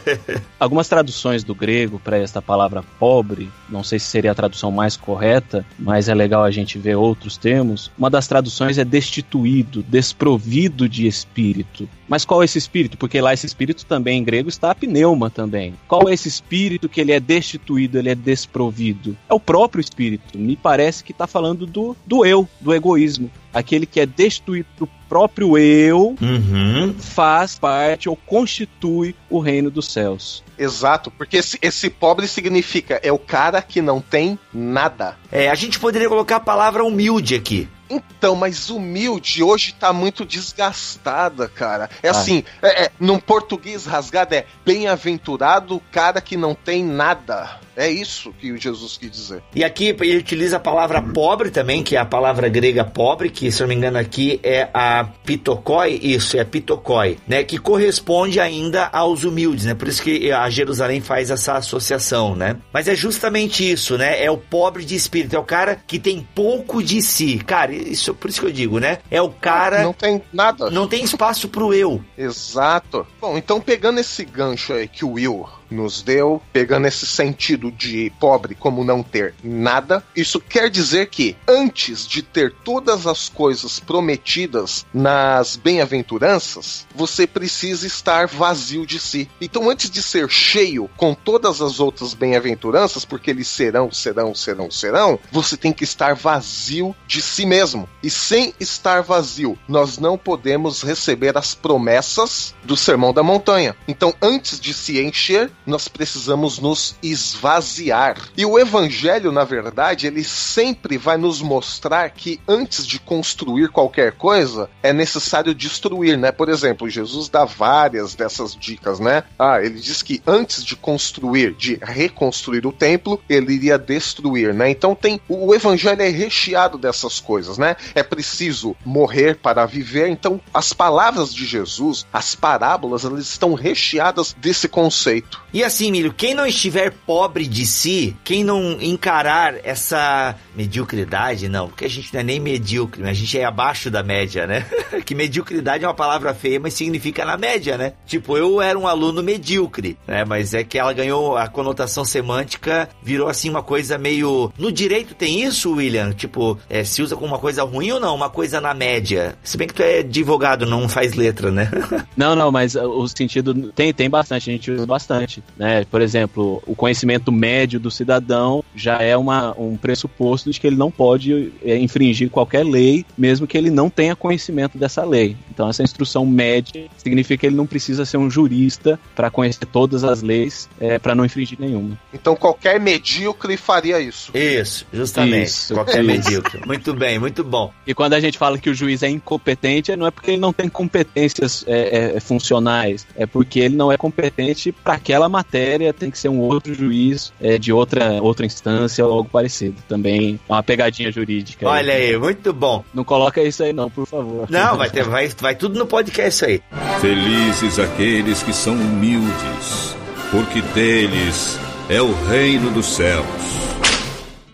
[0.60, 4.96] Algumas traduções do grego para esta palavra pobre, não sei se seria a tradução mais
[4.96, 7.92] correta, mas é legal a gente ver outros termos.
[7.98, 11.88] Uma das traduções é destituído, desprovido de espírito.
[12.08, 12.98] Mas qual é esse espírito?
[12.98, 15.74] Porque lá esse espírito também em grego está a pneuma também.
[15.88, 19.18] Qual é esse espírito que ele é destituído, ele é desprovido?
[19.30, 20.38] É o próprio espírito.
[20.38, 23.30] Me parece que está falando do, do eu, do egoísmo.
[23.54, 26.94] Aquele que é destituído do próprio eu uhum.
[27.00, 30.44] faz parte ou constitui o reino dos céus.
[30.58, 35.16] Exato, porque esse, esse, pobre significa é o cara que não tem nada.
[35.32, 37.68] É, a gente poderia colocar a palavra humilde aqui.
[37.90, 41.90] Então, mas humilde hoje tá muito desgastada, cara.
[42.04, 42.12] É ah.
[42.12, 47.60] assim, é, é, num português rasgado é bem-aventurado o cara que não tem nada.
[47.78, 49.44] É isso que Jesus quis dizer.
[49.54, 53.52] E aqui ele utiliza a palavra pobre também, que é a palavra grega pobre, que
[53.52, 57.44] se eu não me engano aqui é a pitokoi, isso, é pitokoi, né?
[57.44, 59.76] Que corresponde ainda aos humildes, né?
[59.76, 62.58] Por isso que a Jerusalém faz essa associação, né?
[62.74, 64.24] Mas é justamente isso, né?
[64.24, 67.38] É o pobre de espírito, é o cara que tem pouco de si.
[67.46, 68.98] Cara, isso por isso que eu digo, né?
[69.12, 69.84] É o cara.
[69.84, 70.72] Não tem nada.
[70.72, 72.02] Não tem espaço pro eu.
[72.18, 73.06] Exato.
[73.22, 78.12] Bom, então pegando esse gancho aí que o Will nos deu, pegando esse sentido de
[78.20, 83.80] pobre como não ter nada, isso quer dizer que antes de ter todas as coisas
[83.80, 89.30] prometidas nas bem-aventuranças, você precisa estar vazio de si.
[89.40, 94.72] Então, antes de ser cheio com todas as outras bem-aventuranças, porque eles serão, serão, serão,
[94.72, 97.88] serão, você tem que estar vazio de si mesmo.
[98.02, 103.76] E sem estar vazio, nós não podemos receber as promessas do Sermão da Montanha.
[103.88, 108.18] Então, antes de se encher, nós precisamos nos esvaziar.
[108.36, 114.14] E o evangelho, na verdade, ele sempre vai nos mostrar que antes de construir qualquer
[114.14, 116.32] coisa, é necessário destruir, né?
[116.32, 119.24] Por exemplo, Jesus dá várias dessas dicas, né?
[119.38, 124.70] Ah, ele diz que antes de construir, de reconstruir o templo, ele iria destruir, né?
[124.70, 127.76] Então tem o evangelho é recheado dessas coisas, né?
[127.94, 130.10] É preciso morrer para viver.
[130.10, 135.42] Então, as palavras de Jesus, as parábolas, elas estão recheadas desse conceito.
[135.58, 141.68] E assim, Milho, quem não estiver pobre de si, quem não encarar essa mediocridade, não,
[141.68, 144.68] porque a gente não é nem medíocre, a gente é abaixo da média, né?
[145.04, 147.94] que mediocridade é uma palavra feia, mas significa na média, né?
[148.06, 150.24] Tipo, eu era um aluno medíocre, né?
[150.24, 154.54] Mas é que ela ganhou a conotação semântica, virou assim uma coisa meio.
[154.60, 156.12] No direito tem isso, William?
[156.12, 158.14] Tipo, é, se usa como uma coisa ruim ou não?
[158.14, 159.36] Uma coisa na média.
[159.44, 161.72] Se bem que tu é advogado, não faz letra, né?
[162.16, 165.47] não, não, mas o sentido tem, tem bastante, a gente usa bastante.
[165.56, 165.86] Né?
[165.90, 170.76] Por exemplo, o conhecimento médio do cidadão já é uma, um pressuposto de que ele
[170.76, 175.36] não pode é, infringir qualquer lei, mesmo que ele não tenha conhecimento dessa lei.
[175.50, 180.04] Então, essa instrução média significa que ele não precisa ser um jurista para conhecer todas
[180.04, 181.98] as leis, é, para não infringir nenhuma.
[182.14, 184.32] Então, qualquer medíocre faria isso.
[184.36, 185.48] Isso, justamente.
[185.48, 186.06] Isso, qualquer isso.
[186.06, 186.62] medíocre.
[186.66, 187.72] Muito bem, muito bom.
[187.86, 190.54] E quando a gente fala que o juiz é incompetente, não é porque ele não
[190.54, 196.10] tem competências é, é, funcionais, é porque ele não é competente para aquela matéria tem
[196.12, 199.76] que ser um outro juiz é, de outra, outra instância ou algo parecido.
[199.88, 201.68] Também é uma pegadinha jurídica.
[201.68, 202.84] Olha aí, aí, muito bom.
[202.94, 204.48] Não coloca isso aí não, por favor.
[204.50, 206.62] Não, vai, ter, vai, vai tudo no podcast aí.
[207.02, 209.96] Felizes aqueles que são humildes,
[210.32, 211.60] porque deles
[211.90, 213.67] é o reino dos céus.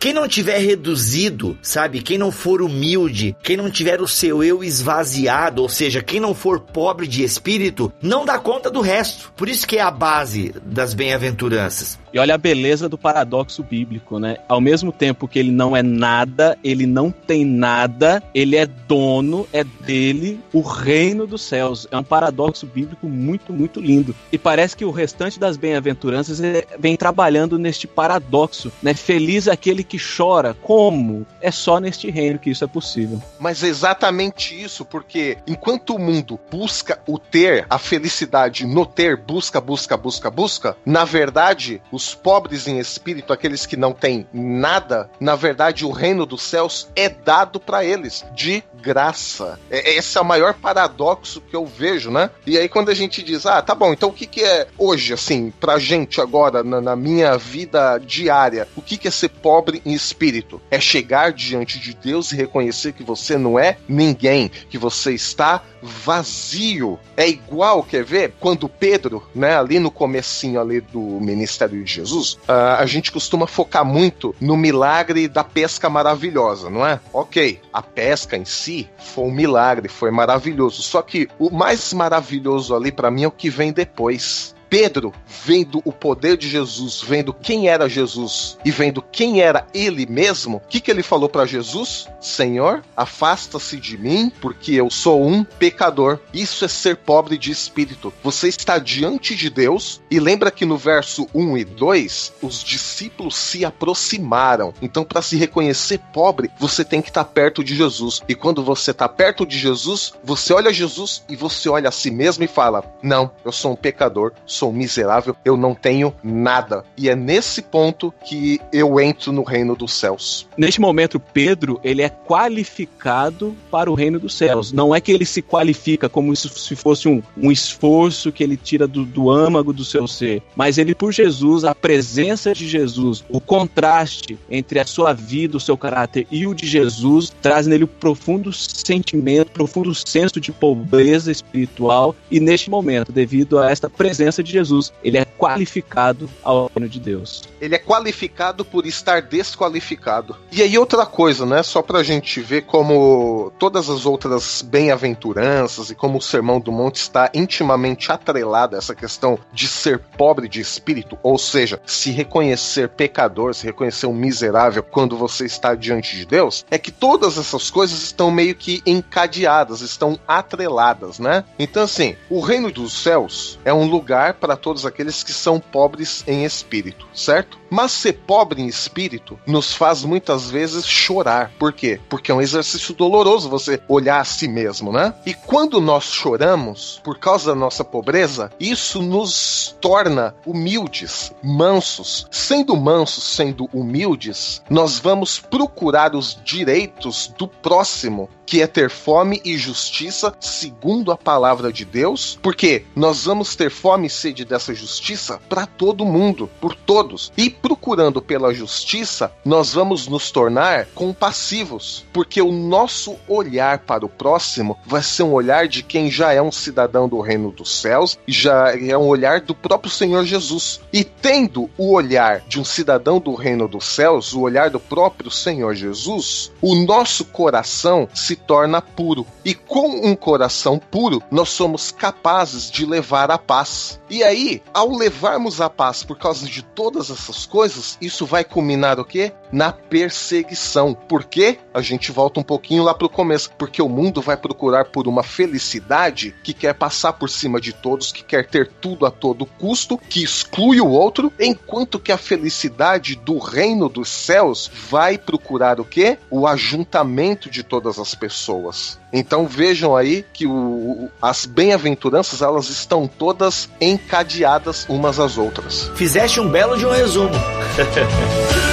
[0.03, 2.01] Quem não tiver reduzido, sabe?
[2.01, 6.35] Quem não for humilde, quem não tiver o seu eu esvaziado, ou seja, quem não
[6.35, 9.31] for pobre de espírito, não dá conta do resto.
[9.33, 11.97] Por isso que é a base das bem-aventuranças.
[12.13, 14.37] E olha a beleza do paradoxo bíblico, né?
[14.47, 19.47] Ao mesmo tempo que ele não é nada, ele não tem nada, ele é dono,
[19.51, 21.87] é dele, o reino dos céus.
[21.89, 24.15] É um paradoxo bíblico muito, muito lindo.
[24.31, 26.39] E parece que o restante das bem-aventuranças
[26.77, 28.93] vem trabalhando neste paradoxo, né?
[28.93, 30.53] Feliz aquele que chora.
[30.61, 31.25] Como?
[31.41, 33.19] É só neste reino que isso é possível.
[33.39, 39.17] Mas é exatamente isso, porque enquanto o mundo busca o ter, a felicidade no ter,
[39.17, 44.27] busca, busca, busca, busca, na verdade, os os pobres em espírito, aqueles que não têm
[44.33, 49.57] nada, na verdade o reino dos céus é dado para eles de graça.
[49.71, 52.29] É, esse é o maior paradoxo que eu vejo, né?
[52.45, 55.13] E aí quando a gente diz, ah, tá bom, então o que, que é hoje,
[55.13, 59.81] assim, pra gente agora, na, na minha vida diária, o que, que é ser pobre
[59.85, 60.61] em espírito?
[60.69, 65.63] É chegar diante de Deus e reconhecer que você não é ninguém, que você está
[65.83, 66.97] vazio.
[67.15, 68.33] É igual, quer ver?
[68.39, 73.45] Quando Pedro, né, ali no comecinho ali do ministério de Jesus, uh, a gente costuma
[73.45, 76.99] focar muito no milagre da pesca maravilhosa, não é?
[77.11, 80.81] Ok, a pesca em si foi um milagre, foi maravilhoso.
[80.81, 84.52] Só que o mais maravilhoso ali para mim é o que vem depois.
[84.73, 85.13] Pedro,
[85.45, 90.57] vendo o poder de Jesus, vendo quem era Jesus e vendo quem era ele mesmo,
[90.57, 92.07] o que, que ele falou para Jesus?
[92.19, 96.17] Senhor, afasta-se de mim, porque eu sou um pecador.
[96.33, 98.11] Isso é ser pobre de espírito.
[98.23, 103.35] Você está diante de Deus e lembra que no verso 1 e 2, os discípulos
[103.35, 104.73] se aproximaram.
[104.81, 108.23] Então, para se reconhecer pobre, você tem que estar perto de Jesus.
[108.27, 112.09] E quando você está perto de Jesus, você olha Jesus e você olha a si
[112.09, 116.85] mesmo e fala: Não, eu sou um pecador, sou sou miserável, eu não tenho nada.
[116.95, 120.47] E é nesse ponto que eu entro no reino dos céus.
[120.57, 124.71] Neste momento, Pedro, ele é qualificado para o reino dos céus.
[124.71, 128.87] Não é que ele se qualifica como se fosse um, um esforço que ele tira
[128.87, 133.41] do, do âmago do seu ser, mas ele, por Jesus, a presença de Jesus, o
[133.41, 137.87] contraste entre a sua vida, o seu caráter e o de Jesus, traz nele um
[137.87, 142.15] profundo sentimento, profundo senso de pobreza espiritual.
[142.31, 146.99] E neste momento, devido a esta presença de Jesus, ele é qualificado ao reino de
[146.99, 147.43] Deus.
[147.59, 150.35] Ele é qualificado por estar desqualificado.
[150.51, 151.63] E aí, outra coisa, né?
[151.63, 156.97] Só pra gente ver como todas as outras bem-aventuranças e como o Sermão do Monte
[156.97, 162.89] está intimamente atrelado a essa questão de ser pobre de espírito, ou seja, se reconhecer
[162.89, 167.69] pecador, se reconhecer um miserável quando você está diante de Deus, é que todas essas
[167.69, 171.43] coisas estão meio que encadeadas, estão atreladas, né?
[171.57, 176.23] Então, assim, o reino dos céus é um lugar para todos aqueles que são pobres
[176.27, 177.57] em espírito, certo?
[177.69, 181.51] Mas ser pobre em espírito nos faz muitas vezes chorar.
[181.57, 181.99] Por quê?
[182.09, 185.13] Porque é um exercício doloroso você olhar a si mesmo, né?
[185.25, 192.27] E quando nós choramos por causa da nossa pobreza, isso nos torna humildes, mansos.
[192.31, 199.41] Sendo mansos, sendo humildes, nós vamos procurar os direitos do próximo que é ter fome
[199.43, 205.37] e justiça segundo a palavra de Deus, porque nós vamos ter fome sede dessa justiça
[205.49, 207.31] para todo mundo, por todos.
[207.35, 214.09] E procurando pela justiça, nós vamos nos tornar compassivos, porque o nosso olhar para o
[214.09, 218.17] próximo vai ser um olhar de quem já é um cidadão do reino dos céus,
[218.25, 220.79] já é um olhar do próprio Senhor Jesus.
[220.93, 225.29] E tendo o olhar de um cidadão do reino dos céus, o olhar do próprio
[225.29, 229.27] Senhor Jesus, o nosso coração se torna puro.
[229.43, 233.99] E com um coração puro, nós somos capazes de levar a paz.
[234.13, 238.99] E aí, ao levarmos a paz por causa de todas essas coisas, isso vai culminar
[238.99, 239.31] o quê?
[239.51, 240.93] Na perseguição.
[240.93, 241.57] Por quê?
[241.73, 243.49] A gente volta um pouquinho lá pro começo.
[243.57, 248.11] Porque o mundo vai procurar por uma felicidade que quer passar por cima de todos,
[248.11, 253.15] que quer ter tudo a todo custo, que exclui o outro, enquanto que a felicidade
[253.15, 256.19] do reino dos céus vai procurar o quê?
[256.29, 258.99] O ajuntamento de todas as pessoas.
[259.11, 263.69] Então vejam aí que o, as bem-aventuranças elas estão todas
[264.05, 265.89] encadeadas umas às outras.
[265.95, 267.31] Fizeste um belo de um resumo.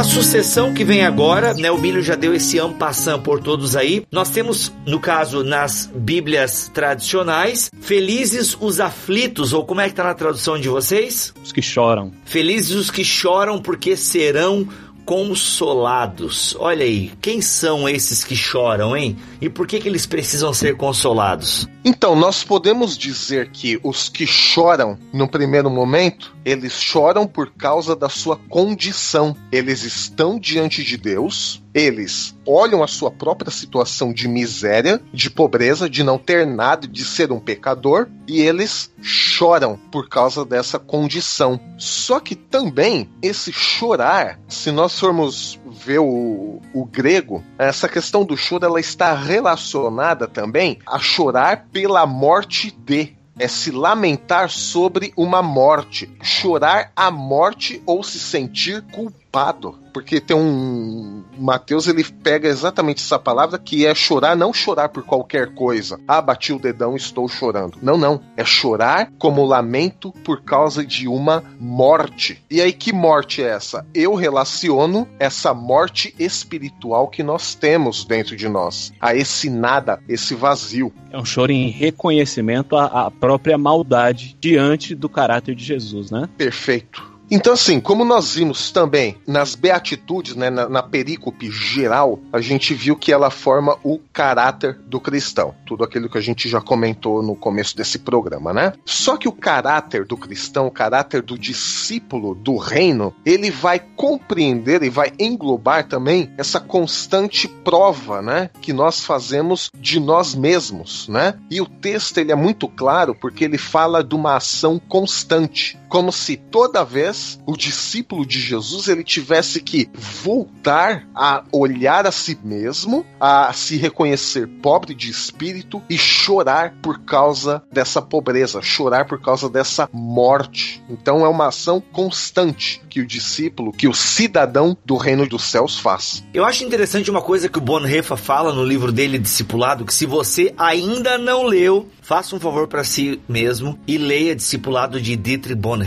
[0.00, 4.02] na sucessão que vem agora, né, o Bílio já deu esse ampassão por todos aí.
[4.10, 10.04] Nós temos, no caso, nas Bíblias tradicionais, felizes os aflitos, ou como é que tá
[10.04, 11.34] na tradução de vocês?
[11.44, 12.12] Os que choram.
[12.24, 14.66] Felizes os que choram, porque serão
[15.04, 16.56] consolados.
[16.58, 19.16] Olha aí, quem são esses que choram, hein?
[19.40, 21.68] E por que, que eles precisam ser consolados?
[21.84, 27.96] Então, nós podemos dizer que os que choram no primeiro momento, eles choram por causa
[27.96, 29.36] da sua condição.
[29.50, 35.88] Eles estão diante de Deus, eles olham a sua própria situação de miséria, de pobreza,
[35.88, 41.60] de não ter nada, de ser um pecador, e eles choram por causa dessa condição.
[41.78, 48.36] Só que também esse chorar, se nós formos ver o, o grego, essa questão do
[48.36, 55.42] choro ela está relacionada também a chorar pela morte de é se lamentar sobre uma
[55.42, 59.79] morte, chorar a morte ou se sentir culpado.
[59.92, 61.22] Porque tem um.
[61.38, 65.98] Mateus ele pega exatamente essa palavra que é chorar, não chorar por qualquer coisa.
[66.06, 67.78] Ah, bati o dedão, estou chorando.
[67.82, 68.20] Não, não.
[68.36, 72.42] É chorar como lamento por causa de uma morte.
[72.50, 73.86] E aí, que morte é essa?
[73.94, 78.92] Eu relaciono essa morte espiritual que nós temos dentro de nós.
[79.00, 80.92] A esse nada, esse vazio.
[81.10, 86.28] É um choro em reconhecimento à, à própria maldade diante do caráter de Jesus, né?
[86.36, 87.09] Perfeito.
[87.30, 92.74] Então, assim, como nós vimos também nas beatitudes, né, na, na perícope geral, a gente
[92.74, 95.54] viu que ela forma o caráter do cristão.
[95.64, 98.72] Tudo aquilo que a gente já comentou no começo desse programa, né?
[98.84, 104.82] Só que o caráter do cristão, o caráter do discípulo do reino, ele vai compreender
[104.82, 111.34] e vai englobar também essa constante prova, né, que nós fazemos de nós mesmos, né?
[111.50, 116.12] E o texto ele é muito claro porque ele fala de uma ação constante, como
[116.12, 119.90] se toda vez o discípulo de Jesus ele tivesse que
[120.22, 127.00] voltar a olhar a si mesmo, a se reconhecer pobre de espírito e chorar por
[127.00, 130.82] causa dessa pobreza, chorar por causa dessa morte.
[130.88, 135.76] Então é uma ação constante que o discípulo, que o cidadão do reino dos céus
[135.76, 136.24] faz.
[136.32, 140.06] Eu acho interessante uma coisa que o Bonhoeffer fala no livro dele Discipulado, que se
[140.06, 145.60] você ainda não leu, faça um favor para si mesmo e leia Discipulado de Dietrich
[145.60, 145.79] Bonhoeffer.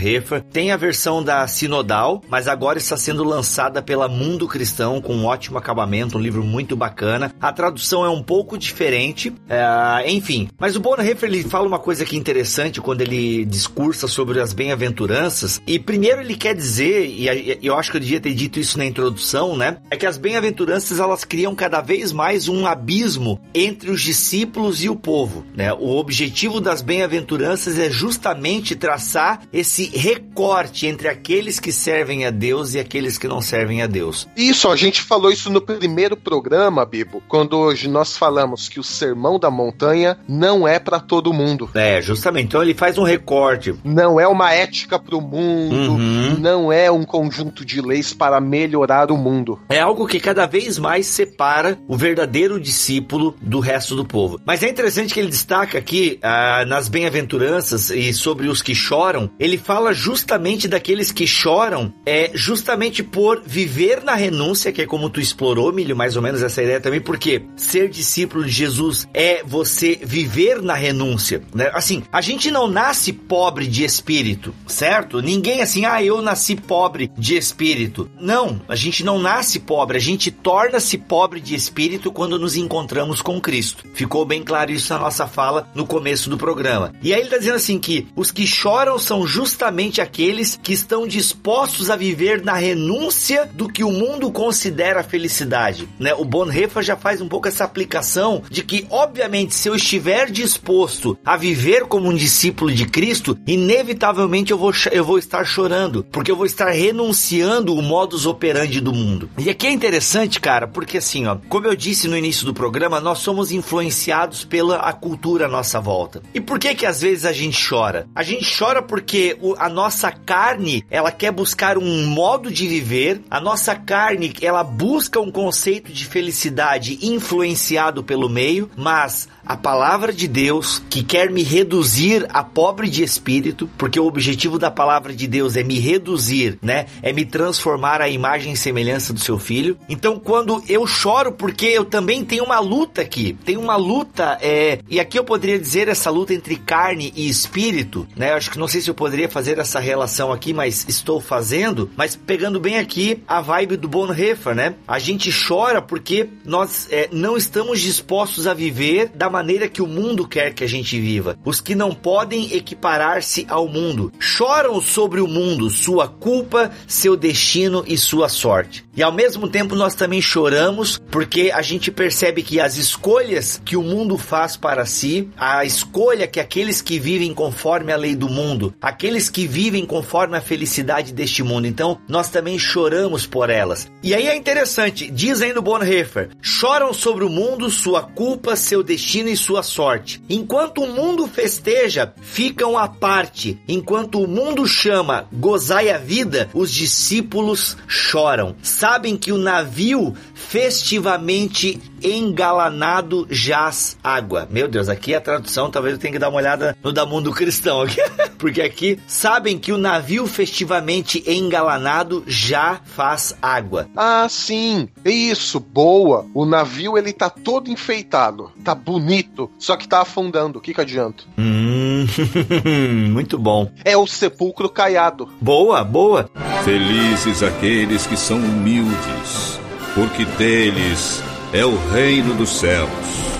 [0.52, 5.26] Tem a versão da Sinodal, mas agora está sendo lançada pela Mundo Cristão com um
[5.26, 7.32] ótimo acabamento, um livro muito bacana.
[7.40, 10.48] A tradução é um pouco diferente, é, enfim.
[10.58, 14.52] Mas o Bonhoeffer ele fala uma coisa que é interessante quando ele discursa sobre as
[14.52, 15.60] bem-aventuranças.
[15.66, 18.86] E primeiro ele quer dizer, e eu acho que eu devia ter dito isso na
[18.86, 19.78] introdução, né?
[19.90, 24.88] É que as bem-aventuranças elas criam cada vez mais um abismo entre os discípulos e
[24.88, 25.72] o povo, né?
[25.72, 32.74] O objetivo das bem-aventuranças é justamente traçar esse recorte entre aqueles que servem a Deus
[32.74, 34.28] e aqueles que não servem a Deus.
[34.36, 38.84] Isso, a gente falou isso no primeiro programa, Bibo, quando hoje nós falamos que o
[38.84, 41.70] Sermão da Montanha não é para todo mundo.
[41.74, 42.46] É, justamente.
[42.46, 43.74] Então ele faz um recorte.
[43.84, 46.36] Não é uma ética para o mundo, uhum.
[46.38, 49.58] não é um conjunto de leis para melhorar o mundo.
[49.68, 54.40] É algo que cada vez mais separa o verdadeiro discípulo do resto do povo.
[54.44, 59.30] Mas é interessante que ele destaca aqui ah, nas bem-aventuranças e sobre os que choram,
[59.38, 65.10] ele fala justamente daqueles que choram, é justamente por viver na renúncia, que é como
[65.10, 69.42] tu explorou, Milho, mais ou menos essa ideia também, porque ser discípulo de Jesus é
[69.44, 71.70] você viver na renúncia, né?
[71.74, 75.20] Assim, a gente não nasce pobre de espírito, certo?
[75.20, 78.10] Ninguém assim, ah, eu nasci pobre de espírito.
[78.20, 83.20] Não, a gente não nasce pobre, a gente torna-se pobre de espírito quando nos encontramos
[83.20, 83.84] com Cristo.
[83.94, 86.92] Ficou bem claro isso na nossa fala no começo do programa.
[87.02, 89.63] E aí ele está dizendo assim que os que choram são justamente
[90.00, 96.14] aqueles que estão dispostos a viver na renúncia do que o mundo considera felicidade, né?
[96.14, 101.18] O Bonhoeffer já faz um pouco essa aplicação de que, obviamente, se eu estiver disposto
[101.24, 106.30] a viver como um discípulo de Cristo, inevitavelmente eu vou, eu vou estar chorando, porque
[106.30, 109.28] eu vou estar renunciando o modus operandi do mundo.
[109.38, 113.00] E aqui é interessante, cara, porque assim, ó, como eu disse no início do programa,
[113.00, 116.22] nós somos influenciados pela a cultura nossa nossa volta.
[116.34, 118.06] E por que que às vezes a gente chora?
[118.14, 123.40] A gente chora porque a nossa carne, ela quer buscar um modo de viver, a
[123.40, 130.26] nossa carne, ela busca um conceito de felicidade influenciado pelo meio, mas a palavra de
[130.26, 135.26] Deus que quer me reduzir a pobre de espírito, porque o objetivo da palavra de
[135.26, 136.86] Deus é me reduzir, né?
[137.02, 139.76] É me transformar à imagem e semelhança do seu filho.
[139.88, 144.78] Então, quando eu choro, porque eu também tenho uma luta aqui, tem uma luta, é,
[144.88, 148.30] e aqui eu poderia dizer essa luta entre carne e espírito, né?
[148.30, 151.90] Eu acho que não sei se eu poderia fazer essa relação aqui, mas estou fazendo,
[151.96, 154.74] mas pegando bem aqui a vibe do Bonhoeffer, né?
[154.86, 159.86] A gente chora porque nós é, não estamos dispostos a viver da maneira que o
[159.86, 161.38] mundo quer que a gente viva.
[161.44, 167.84] Os que não podem equiparar-se ao mundo choram sobre o mundo, sua culpa, seu destino
[167.86, 168.84] e sua sorte.
[168.96, 173.76] E ao mesmo tempo nós também choramos porque a gente percebe que as escolhas que
[173.76, 178.28] o mundo faz para si, a escolha que aqueles que vivem conforme a lei do
[178.28, 183.90] mundo, aqueles que vivem conforme a felicidade deste mundo, então nós também choramos por elas.
[184.02, 188.82] E aí é interessante, diz ainda o Bonhoeffer, choram sobre o mundo, sua culpa, seu
[188.82, 190.22] destino e sua sorte.
[190.28, 193.58] Enquanto o mundo festeja, ficam à parte.
[193.68, 198.56] Enquanto o mundo chama, gozai a vida, os discípulos choram.
[198.62, 204.46] Sabem que o navio festivamente engalanado jaz água.
[204.50, 207.32] Meu Deus, aqui a tradução, talvez eu tenha que dar uma olhada no da mundo
[207.32, 208.00] cristão aqui,
[208.38, 213.88] porque aqui sabem que o navio festivamente engalanado já faz água.
[213.96, 216.26] Ah, sim, é isso, boa.
[216.34, 220.58] O navio ele tá todo enfeitado, tá bonito, só que tá afundando.
[220.58, 221.24] O que que adianta?
[221.38, 222.06] Hum,
[223.10, 223.70] muito bom.
[223.84, 225.28] É o sepulcro caiado.
[225.40, 226.30] Boa, boa.
[226.64, 229.60] Felizes aqueles que são humildes,
[229.94, 231.22] porque deles
[231.52, 233.33] é o reino dos céus.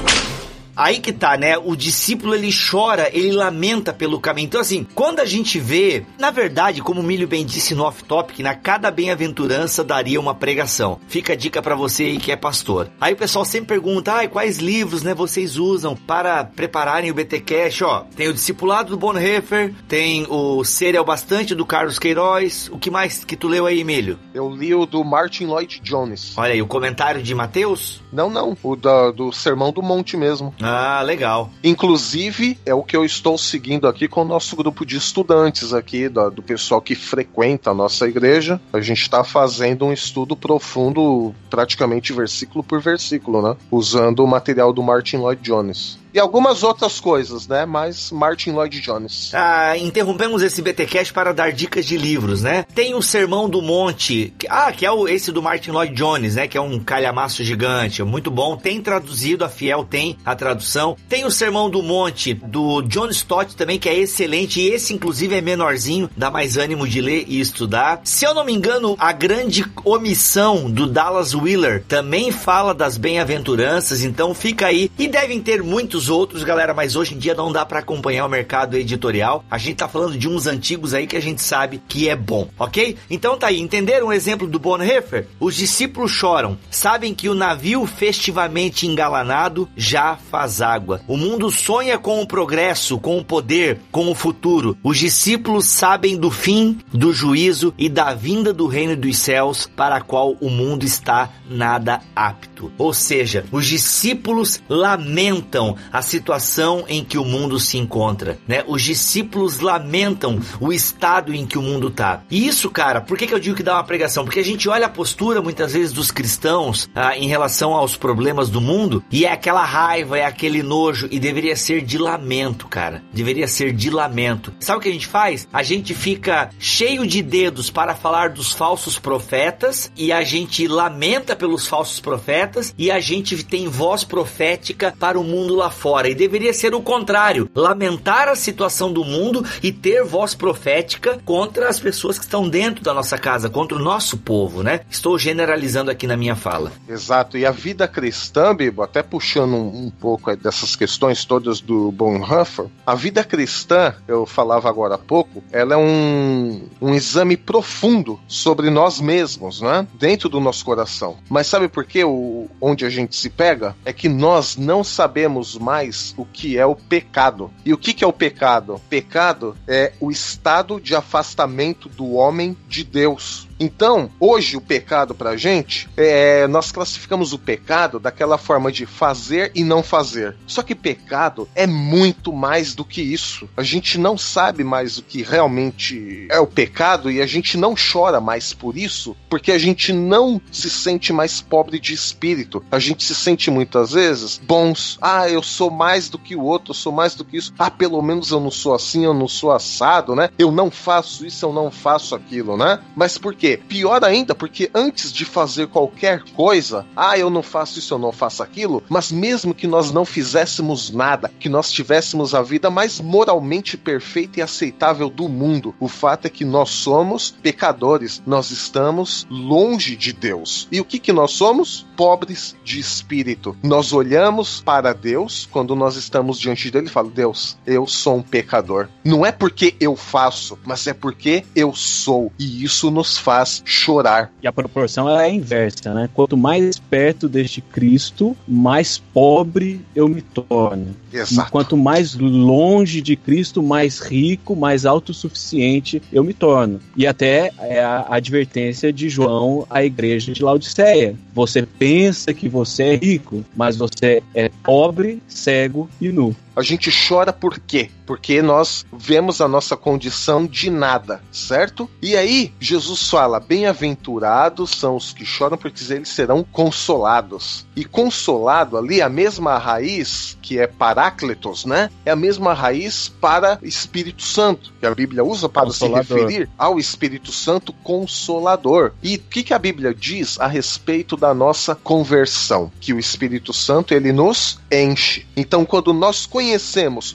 [0.76, 1.56] Aí que tá, né?
[1.56, 4.46] O discípulo ele chora, ele lamenta pelo caminho.
[4.46, 8.40] Então, assim, quando a gente vê, na verdade, como o Milho bem disse no off-topic,
[8.40, 10.98] na cada bem-aventurança daria uma pregação.
[11.06, 12.90] Fica a dica para você aí que é pastor.
[13.00, 17.40] Aí o pessoal sempre pergunta, ah, quais livros, né, vocês usam para prepararem o BT
[17.40, 17.82] Cash?
[17.82, 22.68] Ó, tem o Discipulado do Bonhoeffer, tem o Ser é o Bastante do Carlos Queiroz.
[22.72, 24.18] O que mais que tu leu aí, Milho?
[24.32, 26.34] Eu li o do Martin Lloyd Jones.
[26.36, 28.02] Olha aí, o comentário de Mateus?
[28.12, 30.54] Não, não, o da, do Sermão do Monte mesmo.
[30.66, 31.50] Ah, legal.
[31.62, 36.08] Inclusive, é o que eu estou seguindo aqui com o nosso grupo de estudantes aqui,
[36.08, 38.58] do, do pessoal que frequenta a nossa igreja.
[38.72, 43.56] A gente está fazendo um estudo profundo, praticamente versículo por versículo, né?
[43.70, 47.66] Usando o material do Martin Lloyd Jones e algumas outras coisas, né?
[47.66, 49.32] Mas Martin Lloyd Jones.
[49.34, 52.64] Ah, interrompemos esse BTcast para dar dicas de livros, né?
[52.72, 56.36] Tem o Sermão do Monte, que, ah, que é o, esse do Martin Lloyd Jones,
[56.36, 56.46] né?
[56.46, 58.56] Que é um calhamaço gigante, muito bom.
[58.56, 60.96] Tem traduzido, a Fiel tem a tradução.
[61.08, 64.60] Tem o Sermão do Monte do John Stott também, que é excelente.
[64.60, 68.00] E esse, inclusive, é menorzinho, dá mais ânimo de ler e estudar.
[68.04, 74.04] Se eu não me engano, a grande omissão do Dallas Wheeler também fala das bem-aventuranças,
[74.04, 74.92] então fica aí.
[74.96, 78.28] E devem ter muitos outros, galera, mas hoje em dia não dá para acompanhar o
[78.28, 79.44] mercado editorial.
[79.50, 82.48] A gente tá falando de uns antigos aí que a gente sabe que é bom,
[82.58, 82.96] ok?
[83.10, 85.26] Então tá aí, entenderam o exemplo do Bonhoeffer?
[85.38, 91.00] Os discípulos choram, sabem que o navio festivamente engalanado já faz água.
[91.06, 94.76] O mundo sonha com o progresso, com o poder, com o futuro.
[94.82, 99.96] Os discípulos sabem do fim, do juízo e da vinda do reino dos céus para
[99.96, 102.53] a qual o mundo está nada apto.
[102.78, 108.64] Ou seja, os discípulos lamentam a situação em que o mundo se encontra, né?
[108.66, 112.22] Os discípulos lamentam o estado em que o mundo tá.
[112.30, 114.24] E isso, cara, por que, que eu digo que dá uma pregação?
[114.24, 118.48] Porque a gente olha a postura muitas vezes dos cristãos ah, em relação aos problemas
[118.48, 123.02] do mundo e é aquela raiva, é aquele nojo e deveria ser de lamento, cara.
[123.12, 124.52] Deveria ser de lamento.
[124.60, 125.48] Sabe o que a gente faz?
[125.52, 131.36] A gente fica cheio de dedos para falar dos falsos profetas e a gente lamenta
[131.36, 136.08] pelos falsos profetas e a gente tem voz profética para o mundo lá fora fora.
[136.08, 141.68] E deveria ser o contrário: lamentar a situação do mundo e ter voz profética contra
[141.68, 144.80] as pessoas que estão dentro da nossa casa, contra o nosso povo, né?
[144.90, 146.72] Estou generalizando aqui na minha fala.
[146.88, 147.36] Exato.
[147.36, 152.66] E a vida cristã, Bibo, até puxando um, um pouco dessas questões todas do Bonhoeffer,
[152.86, 158.70] a vida cristã, eu falava agora há pouco, ela é um, um exame profundo sobre
[158.70, 159.86] nós mesmos, né?
[159.98, 161.18] Dentro do nosso coração.
[161.28, 162.04] Mas sabe por quê?
[162.04, 163.74] O, onde a gente se pega?
[163.84, 167.50] É que nós não sabemos mais o que é o pecado.
[167.64, 168.80] E o que, que é o pecado?
[168.88, 173.48] Pecado é o estado de afastamento do homem de Deus.
[173.58, 179.52] Então, hoje o pecado pra gente, é, nós classificamos o pecado daquela forma de fazer
[179.54, 180.36] e não fazer.
[180.46, 183.48] Só que pecado é muito mais do que isso.
[183.56, 187.74] A gente não sabe mais o que realmente é o pecado e a gente não
[187.74, 192.64] chora mais por isso, porque a gente não se sente mais pobre de espírito.
[192.70, 194.98] A gente se sente muitas vezes bons.
[195.00, 197.52] Ah, eu sou mais do que o outro, eu sou mais do que isso.
[197.58, 200.30] Ah, pelo menos eu não sou assim, eu não sou assado, né?
[200.38, 202.80] Eu não faço isso, eu não faço aquilo, né?
[202.96, 203.60] Mas por quê?
[203.68, 208.10] Pior ainda, porque antes de fazer qualquer coisa, ah, eu não faço isso, eu não
[208.10, 213.00] faço aquilo, mas mesmo que nós não fizéssemos nada, que nós tivéssemos a vida mais
[213.00, 219.26] moralmente perfeita e aceitável do mundo, o fato é que nós somos pecadores, nós estamos
[219.28, 220.66] longe de Deus.
[220.72, 221.86] E o que que nós somos?
[221.94, 223.54] Pobres de espírito.
[223.62, 228.22] Nós olhamos para Deus quando nós estamos diante dele e falamos: Deus, eu sou um
[228.22, 228.88] pecador.
[229.04, 232.32] Não é porque eu faço, mas é porque eu sou.
[232.38, 234.32] E isso nos faz faz chorar.
[234.40, 236.08] E a proporção é a inversa, né?
[236.14, 240.94] Quanto mais perto deste Cristo, mais pobre eu me torno.
[241.12, 241.48] Exato.
[241.48, 246.80] E quanto mais longe de Cristo, mais rico, mais autossuficiente eu me torno.
[246.96, 251.16] E até é a advertência de João à igreja de Laodiceia.
[251.34, 256.36] Você pensa que você é rico, mas você é pobre, cego e nu.
[256.56, 257.90] A gente chora por quê?
[258.06, 261.90] Porque nós vemos a nossa condição de nada, certo?
[262.00, 267.66] E aí, Jesus fala: Bem-aventurados são os que choram, porque eles serão consolados.
[267.74, 271.90] E consolado ali, a mesma raiz que é parácletos, né?
[272.04, 276.04] É a mesma raiz para Espírito Santo, que a Bíblia usa para consolador.
[276.04, 278.92] se referir ao Espírito Santo consolador.
[279.02, 282.70] E o que, que a Bíblia diz a respeito da nossa conversão?
[282.80, 285.26] Que o Espírito Santo ele nos enche.
[285.36, 286.43] Então, quando nós conhecemos,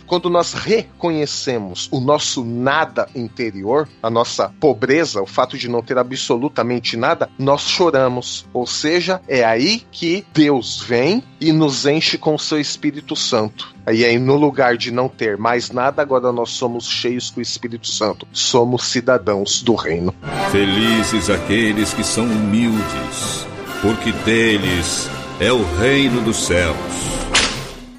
[0.08, 5.98] quando nós reconhecemos o nosso nada interior, a nossa pobreza, o fato de não ter
[5.98, 8.48] absolutamente nada, nós choramos.
[8.54, 13.74] Ou seja, é aí que Deus vem e nos enche com o seu Espírito Santo.
[13.92, 17.44] E aí, no lugar de não ter mais nada, agora nós somos cheios com o
[17.44, 18.28] Espírito Santo.
[18.32, 20.14] Somos cidadãos do reino.
[20.52, 23.48] Felizes aqueles que são humildes,
[23.82, 25.10] porque deles
[25.40, 27.19] é o reino dos céus.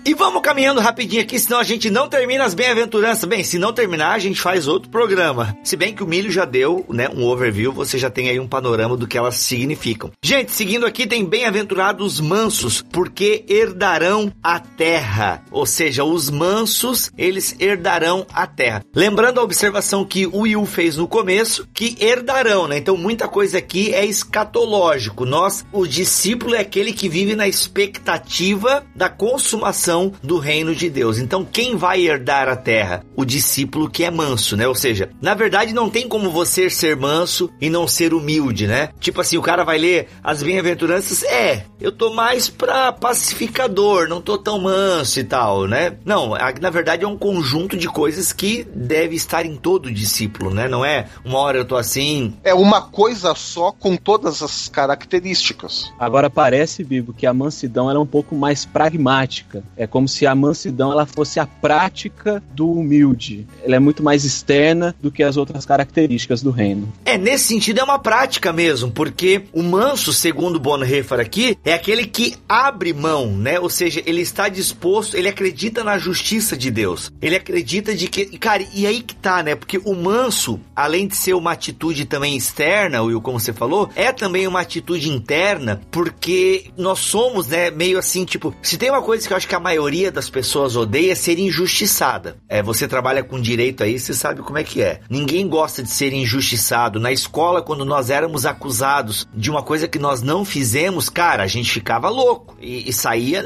[0.03, 3.29] E vamos caminhando rapidinho aqui, senão a gente não termina as bem-aventuranças.
[3.29, 5.55] Bem, se não terminar, a gente faz outro programa.
[5.63, 8.49] Se bem que o milho já deu, né, um overview, você já tem aí um
[8.49, 10.11] panorama do que elas significam.
[10.23, 15.45] Gente, seguindo aqui tem bem-aventurados mansos, porque herdarão a terra.
[15.51, 18.83] Ou seja, os mansos, eles herdarão a terra.
[18.95, 22.79] Lembrando a observação que o Will fez no começo, que herdarão, né?
[22.79, 25.27] Então muita coisa aqui é escatológico.
[25.27, 29.90] Nós, o discípulo é aquele que vive na expectativa da consumação
[30.23, 31.19] do reino de Deus.
[31.19, 33.05] Então, quem vai herdar a terra?
[33.17, 34.69] O discípulo que é manso, né?
[34.69, 38.91] Ou seja, na verdade não tem como você ser manso e não ser humilde, né?
[39.01, 44.21] Tipo assim, o cara vai ler as bem-aventuranças, é, eu tô mais pra pacificador, não
[44.21, 45.97] tô tão manso e tal, né?
[46.05, 50.69] Não, na verdade é um conjunto de coisas que deve estar em todo discípulo, né?
[50.69, 52.35] Não é uma hora eu tô assim.
[52.45, 55.93] É uma coisa só com todas as características.
[55.99, 59.63] Agora parece, Bibo, que a mansidão é um pouco mais pragmática.
[59.81, 63.47] É como se a mansidão ela fosse a prática do humilde.
[63.65, 66.93] Ela é muito mais externa do que as outras características do reino.
[67.03, 72.05] É, nesse sentido é uma prática mesmo, porque o manso, segundo Bonhoeffer aqui, é aquele
[72.05, 73.59] que abre mão, né?
[73.59, 77.11] Ou seja, ele está disposto, ele acredita na justiça de Deus.
[77.23, 79.55] Ele acredita de que, cara, e aí que tá, né?
[79.55, 84.13] Porque o manso, além de ser uma atitude também externa, Will, como você falou, é
[84.13, 89.27] também uma atitude interna, porque nós somos, né, meio assim, tipo, se tem uma coisa
[89.27, 92.37] que eu acho que a maioria das pessoas odeia ser injustiçada.
[92.49, 95.01] É, você trabalha com direito aí, você sabe como é que é.
[95.09, 96.99] Ninguém gosta de ser injustiçado.
[96.99, 101.47] Na escola, quando nós éramos acusados de uma coisa que nós não fizemos, cara, a
[101.47, 103.45] gente ficava louco e, e saía.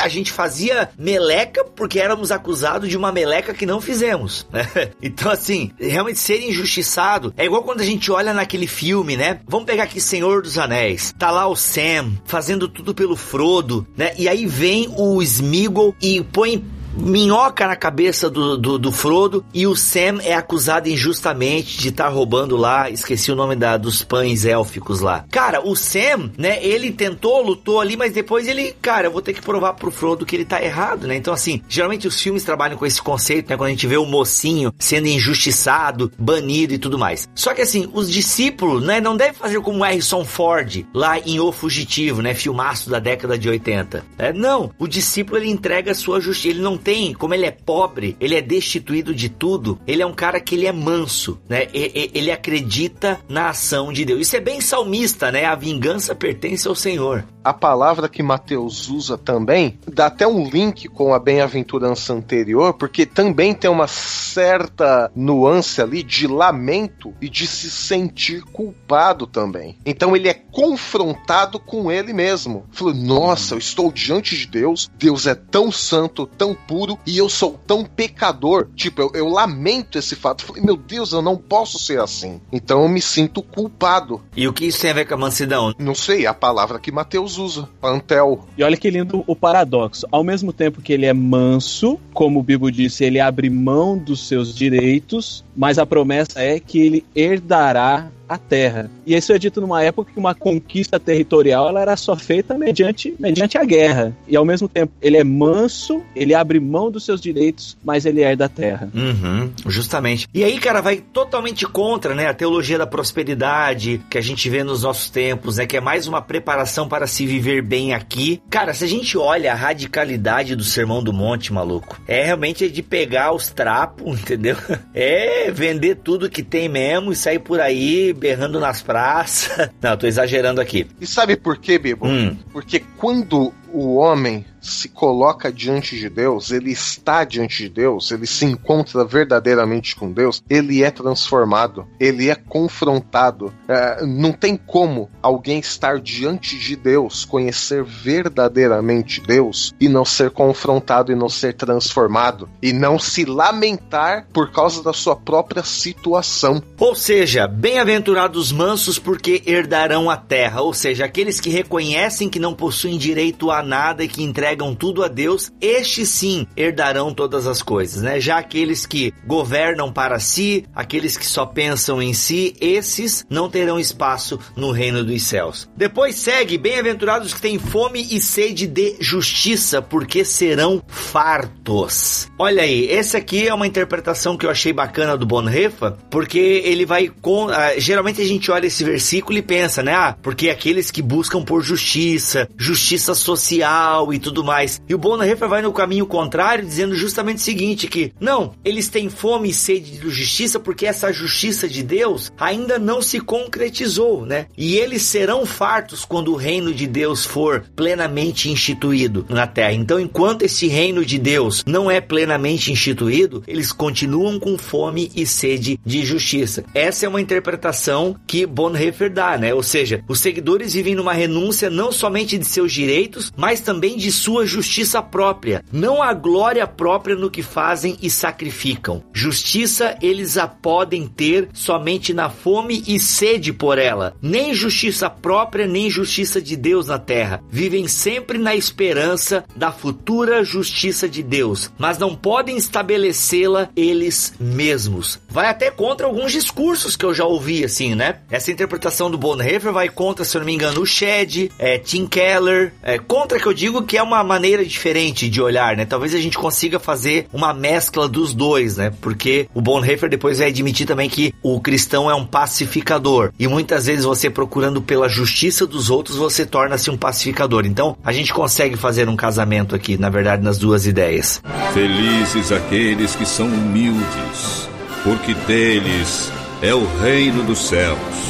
[0.00, 4.46] A gente fazia meleca porque éramos acusados de uma meleca que não fizemos.
[4.60, 4.90] Né?
[5.00, 9.40] Então, assim, realmente ser injustiçado é igual quando a gente olha naquele filme, né?
[9.46, 11.14] Vamos pegar aqui Senhor dos Anéis.
[11.18, 14.12] Tá lá o Sam fazendo tudo pelo Frodo, né?
[14.18, 19.66] E aí vem o Smeagol e põe minhoca na cabeça do, do, do, Frodo e
[19.66, 24.02] o Sam é acusado injustamente de estar tá roubando lá, esqueci o nome da, dos
[24.02, 25.24] pães élficos lá.
[25.30, 29.32] Cara, o Sam, né, ele tentou, lutou ali, mas depois ele, cara, eu vou ter
[29.32, 31.16] que provar pro Frodo que ele tá errado, né?
[31.16, 33.56] Então, assim, geralmente os filmes trabalham com esse conceito, né?
[33.56, 37.28] Quando a gente vê o mocinho sendo injustiçado, banido e tudo mais.
[37.34, 41.52] Só que, assim, os discípulos, né, não devem fazer como Harrison Ford lá em O
[41.52, 42.34] Fugitivo, né?
[42.34, 44.04] Filmaço da década de 80.
[44.18, 47.50] É, não, o discípulo ele entrega a sua justiça, ele não tem, como ele é
[47.50, 51.68] pobre, ele é destituído de tudo, ele é um cara que ele é manso, né?
[51.72, 54.20] Ele acredita na ação de Deus.
[54.20, 55.44] Isso é bem salmista, né?
[55.44, 57.24] A vingança pertence ao Senhor.
[57.42, 63.06] A palavra que Mateus usa também dá até um link com a bem-aventurança anterior, porque
[63.06, 69.78] também tem uma certa nuance ali de lamento e de se sentir culpado também.
[69.86, 72.66] Então ele é confrontado com ele mesmo.
[72.70, 77.28] Falou: Nossa, eu estou diante de Deus, Deus é tão santo, tão puro e eu
[77.28, 78.68] sou tão pecador.
[78.74, 80.44] Tipo, eu, eu lamento esse fato.
[80.44, 82.40] Falei, meu Deus, eu não posso ser assim.
[82.52, 84.22] Então eu me sinto culpado.
[84.36, 85.74] E o que isso tem a ver com a mansidão?
[85.78, 88.46] Não sei, a palavra que Mateus usa, Antel.
[88.56, 90.06] E olha que lindo o paradoxo.
[90.10, 94.26] Ao mesmo tempo que ele é manso, como o Bibo disse, ele abre mão dos
[94.26, 98.88] seus direitos, mas a promessa é que ele herdará a terra.
[99.04, 103.12] E isso é dito numa época que uma conquista territorial ela era só feita mediante,
[103.18, 104.16] mediante a guerra.
[104.28, 108.20] E ao mesmo tempo, ele é manso, ele abre mão dos seus direitos, mas ele
[108.20, 108.88] herda a terra.
[108.94, 110.28] Uhum, justamente.
[110.32, 114.62] E aí, cara, vai totalmente contra, né, a teologia da prosperidade que a gente vê
[114.62, 118.40] nos nossos tempos, né, que é mais uma preparação para se viver bem aqui.
[118.48, 122.80] Cara, se a gente olha a radicalidade do Sermão do Monte, maluco, é realmente de
[122.80, 124.56] pegar os trapos, entendeu?
[124.94, 129.70] É vender tudo que tem mesmo e sair por aí berrando nas praças.
[129.80, 130.86] Não, tô exagerando aqui.
[131.00, 132.06] E sabe por quê, Bibo?
[132.06, 132.36] Hum.
[132.52, 138.26] Porque quando o homem se coloca diante de Deus, ele está diante de Deus, ele
[138.26, 143.52] se encontra verdadeiramente com Deus, ele é transformado, ele é confrontado.
[143.66, 150.30] É, não tem como alguém estar diante de Deus, conhecer verdadeiramente Deus e não ser
[150.30, 156.62] confrontado e não ser transformado e não se lamentar por causa da sua própria situação.
[156.78, 162.54] Ou seja, bem-aventurados mansos porque herdarão a terra, ou seja, aqueles que reconhecem que não
[162.54, 167.62] possuem direito a nada e que entregam tudo a Deus, estes sim herdarão todas as
[167.62, 168.20] coisas, né?
[168.20, 173.78] Já aqueles que governam para si, aqueles que só pensam em si, esses não terão
[173.78, 175.68] espaço no reino dos céus.
[175.76, 182.28] Depois segue, bem-aventurados que têm fome e sede de justiça, porque serão fartos.
[182.38, 186.86] Olha aí, esse aqui é uma interpretação que eu achei bacana do Bonhoeffer, porque ele
[186.86, 189.94] vai com, uh, geralmente a gente olha esse versículo e pensa, né?
[189.94, 194.80] Ah, porque aqueles que buscam por justiça, justiça social social e tudo mais.
[194.88, 199.08] E o Bonhoeffer vai no caminho contrário, dizendo justamente o seguinte, que não, eles têm
[199.08, 204.46] fome e sede de justiça porque essa justiça de Deus ainda não se concretizou, né?
[204.56, 209.72] E eles serão fartos quando o reino de Deus for plenamente instituído na terra.
[209.72, 215.26] Então, enquanto esse reino de Deus não é plenamente instituído, eles continuam com fome e
[215.26, 216.64] sede de justiça.
[216.74, 219.54] Essa é uma interpretação que Bonhoeffer dá, né?
[219.54, 224.12] Ou seja, os seguidores vivem numa renúncia não somente de seus direitos, mas também de
[224.12, 225.64] sua justiça própria.
[225.72, 229.02] Não há glória própria no que fazem e sacrificam.
[229.14, 234.14] Justiça eles a podem ter somente na fome e sede por ela.
[234.20, 237.42] Nem justiça própria, nem justiça de Deus na terra.
[237.48, 245.18] Vivem sempre na esperança da futura justiça de Deus, mas não podem estabelecê-la eles mesmos.
[245.30, 248.20] Vai até contra alguns discursos que eu já ouvi, assim, né?
[248.30, 252.06] Essa interpretação do Bonhoeffer vai contra, se eu não me engano, o Shed, é, Tim
[252.06, 255.84] Keller, é, contra que eu digo que é uma maneira diferente de olhar, né?
[255.84, 258.92] Talvez a gente consiga fazer uma mescla dos dois, né?
[259.00, 263.32] Porque o Bonhoeffer depois vai admitir também que o cristão é um pacificador.
[263.38, 267.66] E muitas vezes você procurando pela justiça dos outros, você torna-se um pacificador.
[267.66, 271.42] Então, a gente consegue fazer um casamento aqui, na verdade, nas duas ideias.
[271.74, 274.68] Felizes aqueles que são humildes,
[275.04, 276.30] porque deles
[276.62, 278.29] é o reino dos céus.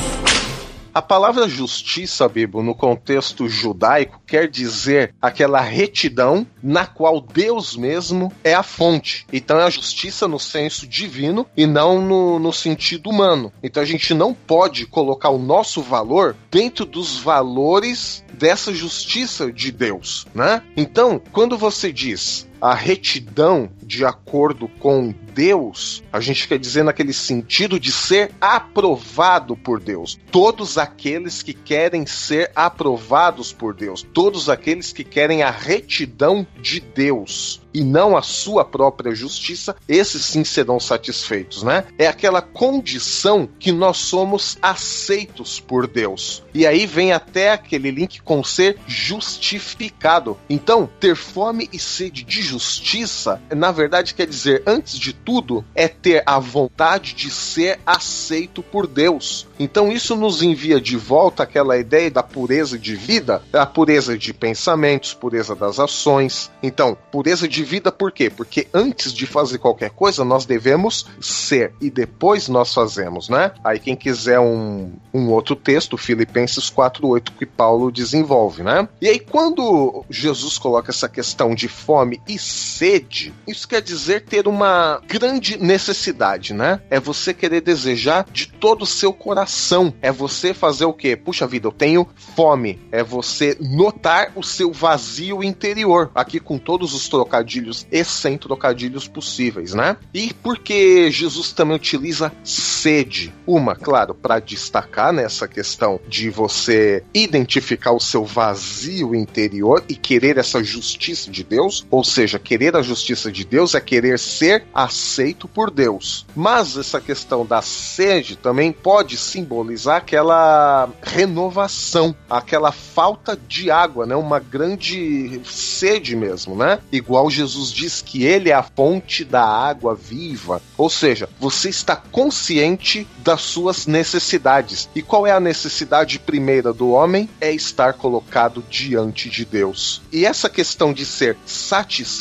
[0.93, 8.33] A palavra justiça, Bibo, no contexto judaico, quer dizer aquela retidão na qual Deus mesmo
[8.43, 9.25] é a fonte.
[9.33, 13.53] Então é a justiça no senso divino e não no, no sentido humano.
[13.63, 19.71] Então a gente não pode colocar o nosso valor dentro dos valores dessa justiça de
[19.71, 20.61] Deus, né?
[20.77, 27.13] Então, quando você diz a retidão de acordo com Deus, a gente quer dizer naquele
[27.13, 30.19] sentido de ser aprovado por Deus.
[30.31, 36.81] Todos aqueles que querem ser aprovados por Deus, todos aqueles que querem a retidão de
[36.81, 41.85] Deus e não a sua própria justiça, esses sim serão satisfeitos, né?
[41.97, 46.43] É aquela condição que nós somos aceitos por Deus.
[46.53, 50.37] E aí vem até aquele link com ser justificado.
[50.49, 55.87] Então, ter fome e sede de justiça, na verdade quer dizer, antes de tudo, é
[55.87, 59.47] ter a vontade de ser aceito por Deus.
[59.59, 64.33] Então, isso nos envia de volta aquela ideia da pureza de vida, a pureza de
[64.33, 66.51] pensamentos, pureza das ações.
[66.63, 68.31] Então, pureza de vida por quê?
[68.31, 73.53] Porque antes de fazer qualquer coisa, nós devemos ser e depois nós fazemos, né?
[73.63, 78.89] Aí quem quiser um, um outro texto, Filipenses 4:8 que Paulo desenvolve, né?
[79.01, 84.49] E aí quando Jesus coloca essa questão de fome e sede, isso quer dizer ter
[84.49, 86.81] uma grande necessidade, né?
[86.91, 89.93] É você querer desejar de todo o seu coração.
[90.01, 91.17] É você fazer o quê?
[91.17, 92.81] Puxa vida, eu tenho fome.
[92.91, 96.11] É você notar o seu vazio interior.
[96.15, 99.97] Aqui com todos os trocadilhos e sem trocadilhos possíveis, né?
[100.15, 103.33] E porque Jesus também utiliza sede.
[103.47, 110.39] Uma, claro, para destacar nessa questão de você identificar o seu vazio interior e querer
[110.39, 115.49] essa justiça de Deus, ou seja, querer a justiça de Deus é querer ser aceito
[115.49, 116.27] por Deus.
[116.35, 124.15] Mas essa questão da sede também pode simbolizar aquela renovação, aquela falta de água, né?
[124.15, 126.79] Uma grande sede mesmo, né?
[126.93, 130.63] Igual Jesus diz que ele é a fonte da água viva.
[130.77, 134.89] Ou seja, você está consciente das suas necessidades.
[134.95, 137.29] E qual é a necessidade primeira do homem?
[137.41, 140.03] É estar colocado diante de Deus.
[140.13, 142.20] E essa questão de ser satisfeito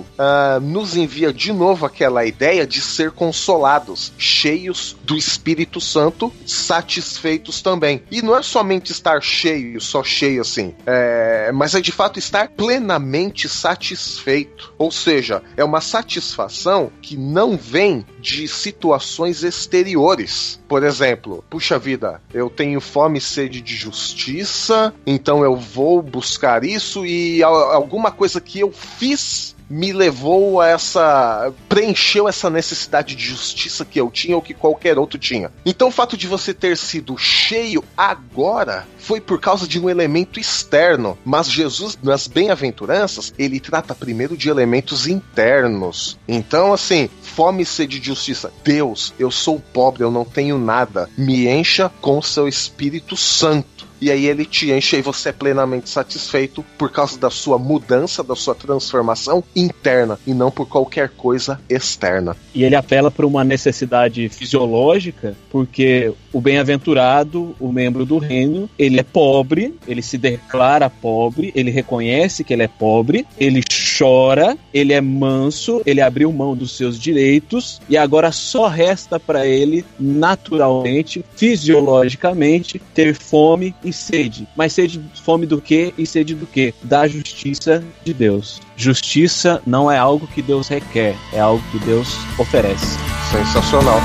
[0.00, 7.62] uh, nos envia de novo aquela ideia de ser consolados, cheios do Espírito Santo, satisfeitos
[7.62, 8.02] também.
[8.10, 12.48] E não é somente estar cheio, só cheio assim, é, mas é de fato estar
[12.48, 14.72] plenamente satisfeito.
[14.78, 20.60] Ou seja, é uma satisfação que não vem de situações exteriores.
[20.68, 26.64] Por exemplo, puxa vida, eu tenho fome e sede de justiça, então eu vou buscar
[26.64, 29.37] isso e alguma coisa que eu fiz
[29.68, 31.52] me levou a essa.
[31.68, 35.50] preencheu essa necessidade de justiça que eu tinha ou que qualquer outro tinha.
[35.64, 40.38] Então o fato de você ter sido cheio agora foi por causa de um elemento
[40.38, 46.18] externo, mas Jesus, nas bem-aventuranças, ele trata primeiro de elementos internos.
[46.28, 48.52] Então, assim, fome e sede de justiça.
[48.62, 51.08] Deus, eu sou pobre, eu não tenho nada.
[51.16, 53.87] Me encha com seu Espírito Santo.
[54.00, 58.22] E aí ele te enche e você é plenamente satisfeito por causa da sua mudança,
[58.22, 62.36] da sua transformação interna e não por qualquer coisa externa.
[62.54, 69.00] E ele apela para uma necessidade fisiológica, porque o bem-aventurado, o membro do reino, ele
[69.00, 73.62] é pobre, ele se declara pobre, ele reconhece que ele é pobre, ele
[73.98, 79.46] chora, ele é manso, ele abriu mão dos seus direitos e agora só resta para
[79.46, 84.46] ele naturalmente, fisiologicamente, ter fome e sede.
[84.56, 86.74] Mas sede, fome do que e sede do que?
[86.82, 88.60] Da justiça de Deus.
[88.76, 92.96] Justiça não é algo que Deus requer, é algo que Deus oferece.
[93.30, 94.00] Sensacional.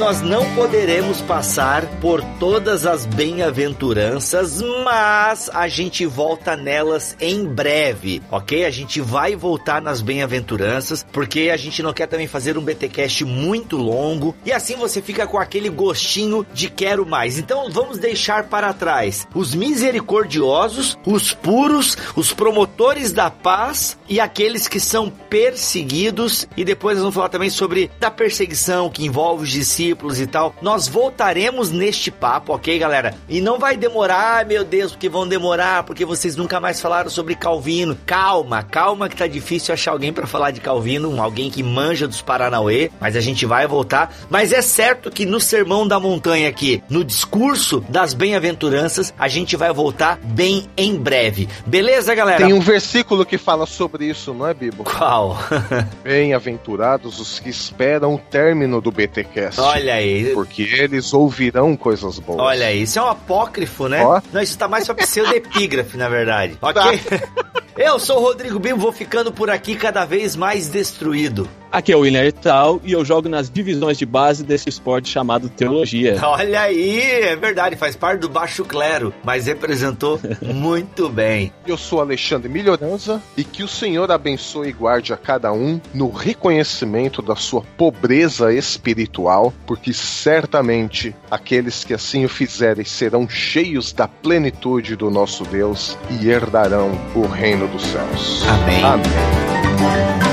[0.00, 8.22] Nós não poderemos passar por todas as bem-aventuranças, mas a gente volta nelas em breve,
[8.30, 8.64] ok?
[8.64, 13.26] A gente vai voltar nas bem-aventuranças, porque a gente não quer também fazer um BTcast
[13.26, 17.38] muito longo e assim você fica com aquele gostinho de quero mais.
[17.38, 24.66] Então vamos deixar para trás os misericordiosos, os puros, os promotores da paz e aqueles
[24.66, 26.48] que são perseguidos.
[26.56, 29.89] E depois nós vamos falar também sobre da perseguição que envolve os discípulos
[30.20, 30.54] e tal.
[30.62, 33.14] Nós voltaremos neste papo, ok, galera?
[33.28, 37.34] E não vai demorar, meu Deus, porque vão demorar, porque vocês nunca mais falaram sobre
[37.34, 37.96] Calvino.
[38.06, 42.22] Calma, calma que tá difícil achar alguém para falar de Calvino, alguém que manja dos
[42.22, 44.14] Paranauê, mas a gente vai voltar.
[44.28, 49.56] Mas é certo que no Sermão da Montanha aqui, no discurso das bem-aventuranças, a gente
[49.56, 51.48] vai voltar bem em breve.
[51.66, 52.44] Beleza, galera?
[52.46, 54.84] Tem um versículo que fala sobre isso, não é, Bibo?
[54.84, 55.38] Qual?
[56.02, 59.40] Bem-aventurados os que esperam o término do BTQ.
[59.40, 59.60] Podcast.
[59.80, 60.32] Olha aí.
[60.34, 62.40] Porque eles ouvirão coisas boas.
[62.40, 64.04] Olha aí, isso é um apócrifo, né?
[64.04, 64.20] Ó.
[64.32, 66.56] Não, isso tá mais pra pseudepígrafe, na verdade.
[66.60, 66.98] Ok?
[66.98, 67.50] Tá.
[67.76, 71.48] Eu sou o Rodrigo Bimo, vou ficando por aqui cada vez mais destruído.
[71.72, 75.48] Aqui é o William Ertal e eu jogo nas divisões de base desse esporte chamado
[75.48, 76.18] teologia.
[76.22, 81.52] Olha aí, é verdade, faz parte do baixo clero, mas representou muito bem.
[81.64, 86.10] Eu sou Alexandre Milhoranza e que o Senhor abençoe e guarde a cada um no
[86.10, 94.08] reconhecimento da sua pobreza espiritual, porque certamente aqueles que assim o fizerem serão cheios da
[94.08, 98.42] plenitude do nosso Deus e herdarão o reino dos céus.
[98.48, 98.84] Amém.
[98.84, 100.29] Amém.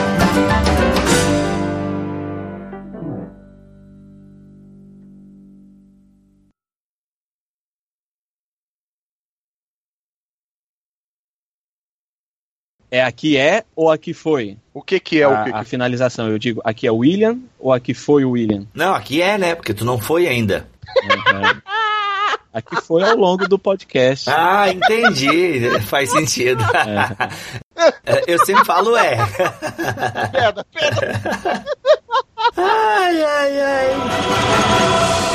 [12.90, 14.58] É aqui é ou aqui foi?
[14.74, 15.58] O que que é a, o que, que...
[15.58, 18.66] A finalização, eu digo, aqui é o William ou aqui foi o William?
[18.74, 19.56] Não, aqui é, né?
[19.56, 20.68] Porque tu não foi ainda.
[21.04, 21.62] Uhum.
[22.54, 24.30] Aqui foi ao longo do podcast.
[24.30, 25.80] Ah, entendi.
[25.86, 26.64] Faz sentido.
[26.64, 28.14] É.
[28.14, 28.24] é.
[28.26, 29.18] Eu sempre falo é.
[30.32, 31.66] Pedra, pedra.
[32.56, 35.26] Ai, ai, ai.